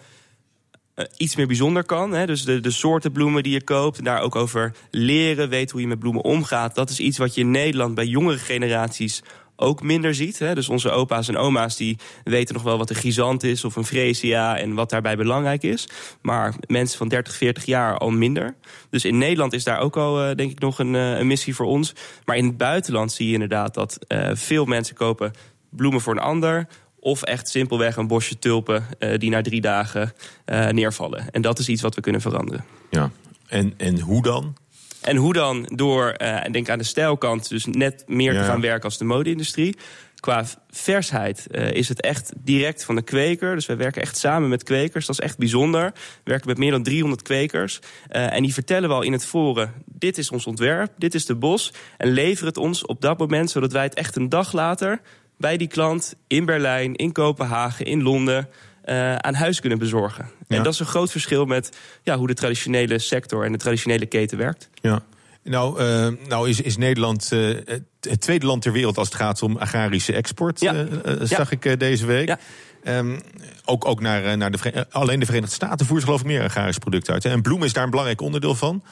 [0.96, 2.12] eh, iets meer bijzonder kan.
[2.12, 2.26] Hè?
[2.26, 5.82] Dus de, de soorten bloemen die je koopt, en daar ook over leren, weten hoe
[5.82, 6.76] je met bloemen omgaat.
[6.76, 9.24] Dat is iets wat je in Nederland bij jongere generaties
[9.56, 10.40] ook minder ziet.
[10.40, 10.56] Hè?
[10.56, 13.86] Dus onze opa's en oma's die weten nog wel wat een grisant is of een
[13.86, 15.90] freesia en wat daarbij belangrijk is.
[16.22, 18.56] Maar mensen van 30, 40 jaar al minder.
[18.90, 21.56] Dus in Nederland is daar ook al eh, denk ik nog een, eh, een missie
[21.56, 21.94] voor ons.
[22.26, 25.32] Maar in het buitenland zie je inderdaad dat eh, veel mensen kopen
[25.70, 26.68] bloemen voor een ander.
[27.00, 28.86] Of echt simpelweg een bosje tulpen
[29.18, 30.14] die na drie dagen
[30.72, 31.32] neervallen.
[31.32, 32.66] En dat is iets wat we kunnen veranderen.
[32.90, 33.12] Ja.
[33.48, 34.56] En, en hoe dan?
[35.06, 35.70] En hoe dan?
[35.76, 38.40] Door, eh, en denk aan de stijlkant, dus net meer Ja.
[38.40, 39.76] te gaan werken als de mode-industrie.
[40.16, 43.56] Qua versheid eh, is het echt direct van de kweker.
[43.56, 45.06] Dus wij werken echt samen met kwekers.
[45.06, 45.92] Dat is echt bijzonder.
[45.94, 47.80] We werken met meer dan 300 kwekers.
[48.08, 49.72] Eh, en die vertellen we al in het forum...
[49.86, 51.74] dit is ons ontwerp, dit is de bos.
[51.98, 53.50] En leveren het ons op dat moment...
[53.50, 55.02] zodat wij het echt een dag later
[55.38, 58.50] bij die klant in Berlijn, in Kopenhagen, in Londen...
[58.86, 60.26] eh, aan huis kunnen bezorgen.
[60.48, 60.58] Ja.
[60.58, 64.06] En dat is een groot verschil met ja, hoe de traditionele sector en de traditionele
[64.06, 64.70] keten werkt.
[64.82, 65.04] Ja.
[65.44, 67.40] Nou, eh, nou is, is Nederland eh,
[68.00, 70.60] het- tweede land ter wereld als het gaat om agrarische export.
[70.60, 70.86] Ja.
[71.22, 72.36] zag ik deze week.
[72.84, 73.20] Ehm,
[73.66, 76.80] ook ook naar, naar de, alleen de Verenigde Staten voeren ze geloof ik meer agrarische
[76.80, 77.24] producten uit.
[77.24, 77.30] Hè?
[77.30, 78.84] En bloemen is daar een belangrijk onderdeel van.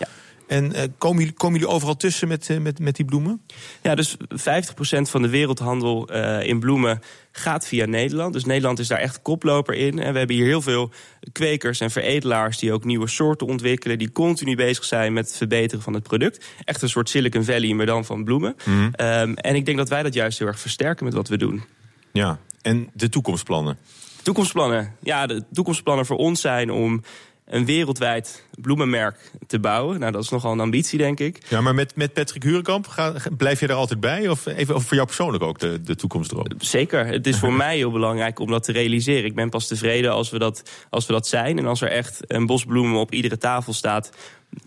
[0.47, 3.41] En eh, komen, jullie, komen jullie overal tussen met, eh, met, met die bloemen?
[3.81, 8.33] Ja, dus 50% van de wereldhandel eh, in bloemen gaat via Nederland.
[8.33, 9.99] Dus Nederland is daar echt koploper in.
[9.99, 10.91] En we hebben hier heel veel
[11.31, 15.83] kwekers en veredelaars die ook nieuwe soorten ontwikkelen, die continu bezig zijn met het verbeteren
[15.83, 16.45] van het product.
[16.63, 18.55] Echt een soort Silicon Valley, maar dan van bloemen.
[18.91, 21.63] Ehm, en ik denk dat wij dat juist heel erg versterken met wat we doen.
[22.11, 22.39] Ja.
[22.61, 23.77] En de toekomstplannen?
[24.23, 24.95] Toekomstplannen.
[25.01, 27.03] Ja, de toekomstplannen voor ons zijn om
[27.53, 29.99] een wereldwijd bloemenmerk te bouwen.
[29.99, 31.37] Nou, dat is nogal een ambitie, denk ik.
[31.49, 34.29] Ja, maar met, met Patrick Hurenkamp, ga, blijf je er altijd bij?
[34.29, 36.45] Of even voor jou persoonlijk ook de, de toekomstdroom?
[36.57, 37.05] Zeker.
[37.05, 39.25] Het is voor mij heel belangrijk om dat te realiseren.
[39.25, 41.57] Ik ben pas tevreden als we dat, als we dat zijn.
[41.57, 44.11] En als er echt een bos bloemen op iedere tafel staat.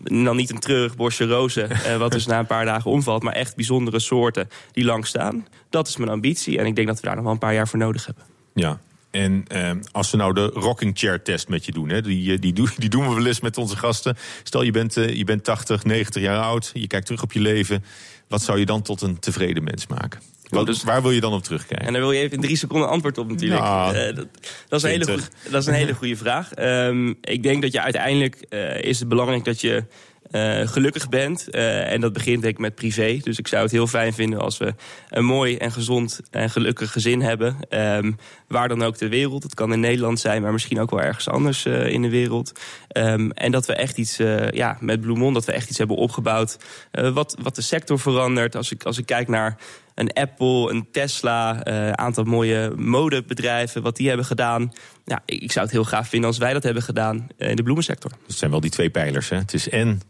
[0.03, 3.23] Dan niet een treurig bosje rozen, eh, wat dus na een paar dagen omvalt.
[3.23, 5.47] Maar echt bijzondere soorten die lang staan.
[5.69, 6.57] Dat is mijn ambitie.
[6.57, 8.23] En ik denk dat we daar nog wel een paar jaar voor nodig hebben.
[8.53, 8.79] Ja.
[9.17, 12.41] En eh, als we nou de rocking chair test met je doen, hè, die, eh,
[12.41, 14.17] die, doen die doen we wel eens met onze gasten.
[14.43, 17.39] Stel je bent, eh, je bent 80, 90 jaar oud, je kijkt terug op je
[17.39, 17.83] leven.
[18.27, 20.21] Wat zou je dan tot een tevreden mens maken?
[20.49, 21.87] Wat, waar wil je dan op terugkijken?
[21.87, 23.61] En daar wil je even in drie seconden antwoord op natuurlijk.
[23.61, 24.27] Eh, dat,
[24.67, 25.25] dat, is een hele 20.
[25.25, 26.53] goe- dat is een hele goede vraag.
[26.53, 28.35] Ehm, ik denk dat je uiteindelijk
[28.81, 29.83] is het belangrijk dat je
[30.31, 31.49] eh, gelukkig bent.
[31.49, 33.19] Eh, en dat begint denk ik met privé.
[33.23, 34.73] Dus ik zou het heel fijn vinden als we
[35.09, 37.57] een mooi en gezond en gelukkig gezin hebben.
[37.69, 38.11] Ehm,
[38.47, 39.43] waar dan ook ter wereld.
[39.43, 42.51] Het kan in Nederland zijn, maar misschien ook wel ergens anders eh, in de wereld.
[42.87, 44.17] Ehm, en dat we echt iets,
[44.51, 46.57] ja, met Bloemon, dat we echt iets hebben opgebouwd.
[46.91, 48.55] wat, wat de sector verandert.
[48.55, 49.57] Als ik, als ik kijk naar
[49.95, 54.71] een Apple, een Tesla, een aantal mooie modebedrijven, wat die hebben gedaan.
[55.05, 58.11] Ja, ik zou het heel graag vinden als wij dat hebben gedaan in de bloemensector.
[58.27, 59.29] Het zijn wel die twee pijlers.
[59.29, 59.37] Hè?
[59.37, 60.01] Het is en,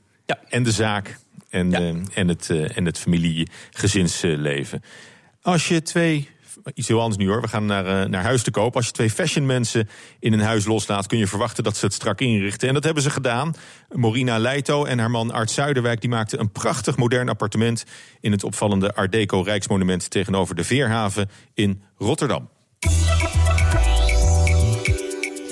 [0.49, 1.17] en de zaak
[1.49, 4.82] en, eh, en het, eh, en het familie-gezinsleven.
[5.41, 6.30] Als je twee,
[6.73, 8.75] iets heel anders nu hoor, we gaan naar, eh, naar huis te koop.
[8.75, 12.21] Als je twee fashionmensen in een huis loslaat, kun je verwachten dat ze het strak
[12.21, 12.67] inrichten.
[12.67, 13.53] En dat hebben ze gedaan.
[13.89, 17.84] Morina Leito en haar man Art Zuiderwijk die maakten een prachtig modern appartement
[18.19, 22.49] in het opvallende Art Deco Rijksmonument tegenover de Veerhaven in Rotterdam.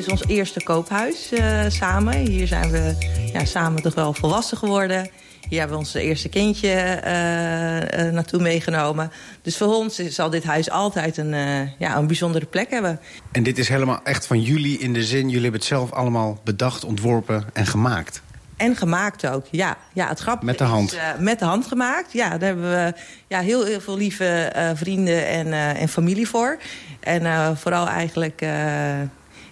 [0.06, 2.18] Is ons eerste koophuis eh, samen.
[2.18, 2.96] Hier zijn we
[3.34, 5.10] ja, samen toch wel volwassen geworden.
[5.50, 9.12] Hier hebben we ons eerste kindje eh, eh, naartoe meegenomen.
[9.42, 11.34] Dus voor ons zal dit huis altijd een,
[11.80, 13.00] ja, een bijzondere plek hebben.
[13.32, 15.22] En dit is helemaal echt van jullie in de zin...
[15.22, 18.22] jullie hebben het zelf allemaal bedacht, ontworpen en gemaakt.
[18.58, 19.78] En gemaakt ook, ja.
[19.94, 20.94] ja het grappige Met de hand?
[20.94, 22.30] Is, met de hand gemaakt, ja.
[22.30, 22.94] Daar hebben we
[23.28, 26.58] ja, heel, heel veel lieve vrienden en, en familie voor.
[27.00, 28.42] En vooral eigenlijk...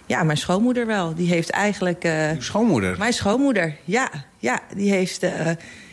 [0.06, 1.14] ja, mijn schoonmoeder wel.
[1.14, 2.04] Die heeft eigenlijk...
[2.04, 2.98] eh, schoonmoeder?
[2.98, 4.10] Mijn schoonmoeder, ja.
[4.38, 5.22] Ja, die heeft...
[5.22, 5.50] eh,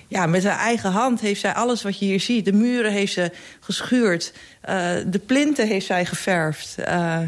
[0.08, 2.46] ja, met haar eigen hand heeft zij alles wat je hier ziet.
[2.46, 4.34] De muren heeft ze geschuurd.
[4.62, 6.76] eh, de plinten heeft zij geverfd.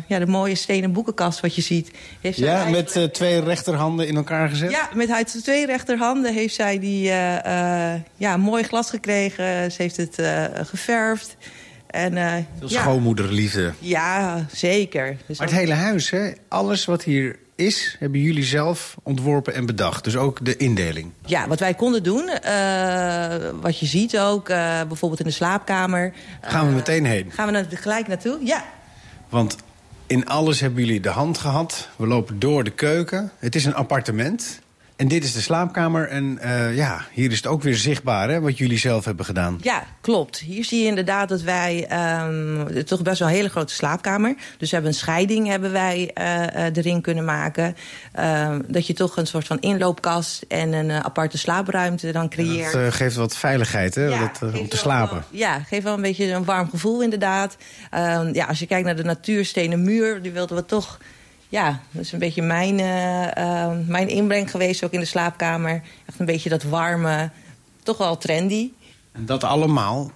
[0.07, 1.91] ja, de mooie stenen boekenkast wat je ziet.
[2.21, 4.71] Heeft zij Ja, eigenlijk- met twee rechterhanden in elkaar gezet?
[4.71, 7.03] ja, met haar twee rechterhanden heeft zij die,
[8.17, 9.71] ja, mooi glas gekregen.
[9.71, 10.15] Ze heeft het
[10.67, 11.35] geverfd.
[11.93, 12.81] En, eh, Veel ja.
[12.81, 13.73] schoonmoederliefde.
[13.79, 15.17] Ja, zeker.
[15.27, 16.31] Dus Maar het hele huis, hè?
[16.47, 20.03] alles wat hier is, hebben jullie zelf ontworpen en bedacht.
[20.03, 21.11] Dus ook de indeling.
[21.25, 26.13] Ja, wat wij konden doen, eh, wat je ziet ook, eh, bijvoorbeeld in de slaapkamer.
[26.41, 27.31] Gaan we meteen heen.
[27.31, 28.37] Gaan we er gelijk naartoe?
[28.43, 28.63] Ja.
[29.29, 29.55] Want
[30.07, 31.89] in alles hebben jullie de hand gehad.
[31.95, 33.31] We lopen door de keuken.
[33.39, 34.59] Het is een appartement.
[34.95, 36.07] En dit is de slaapkamer.
[36.07, 39.57] En eh, ja, hier is het ook weer zichtbaar, hè, wat jullie zelf hebben gedaan.
[39.61, 40.37] Ja, klopt.
[40.37, 41.85] Hier zie je inderdaad dat wij...
[41.89, 44.35] ehm, toch best wel een hele grote slaapkamer.
[44.57, 47.75] Dus we hebben een scheiding hebben wij eh, erin kunnen maken.
[48.11, 52.73] Ehm, dat je toch een soort van inloopkast en een aparte slaapruimte dan creëert.
[52.73, 55.23] Dat geeft wat veiligheid, hè, dat, om te slapen.
[55.29, 57.57] Ja, geeft wel een beetje een warm gevoel inderdaad.
[57.89, 60.99] Ehm, ja, als je kijkt naar de natuurstenen muur, die wilden we toch...
[61.53, 65.81] Ja, dat is een beetje mijn, eh, ehm, mijn inbreng geweest ook in de slaapkamer.
[66.05, 67.29] Echt een beetje dat warme,
[67.83, 68.71] toch wel trendy.
[69.11, 70.11] En dat allemaal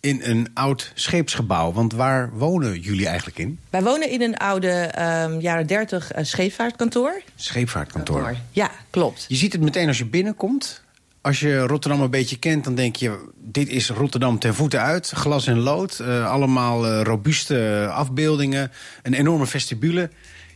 [0.00, 1.72] in een oud scheepsgebouw.
[1.72, 3.58] Want waar wonen jullie eigenlijk in?
[3.70, 7.22] Wij wonen in een oude ehm, jaren 30 uh, scheepvaartkantoor.
[7.34, 8.36] Scheepvaartkantoor.
[8.50, 9.24] Ja, klopt.
[9.28, 10.82] Je ziet het meteen als je binnenkomt.
[11.22, 13.18] Als je Rotterdam een beetje kent, dan denk je...
[13.36, 15.10] dit is Rotterdam ten voeten uit.
[15.14, 18.70] Glas en lood, eh, allemaal eh, robuuste afbeeldingen.
[19.02, 20.10] Een enorme vestibule.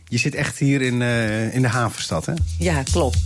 [0.05, 2.33] Je zit echt hier in, eh, in de havenstad, hè?
[2.59, 3.17] Ja, klopt.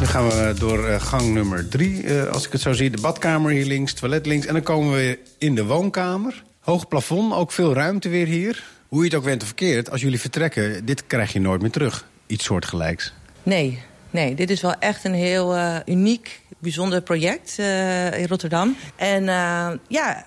[0.00, 2.90] Nu gaan we door gang nummer drie, als ik het zo zie.
[2.90, 4.46] De badkamer hier links, toilet links.
[4.46, 6.42] En dan komen we in de woonkamer.
[6.60, 8.64] Hoog plafond, ook veel ruimte weer hier.
[8.88, 10.84] Hoe je het ook went of verkeerd, als jullie vertrekken...
[10.84, 12.06] dit krijg je nooit meer terug.
[12.26, 13.12] Iets soortgelijks.
[13.42, 13.82] Nee,
[14.14, 18.76] nee, dit is wel echt een heel eh, uniek, bijzonder project eh, in Rotterdam.
[18.96, 20.26] En eh, ja,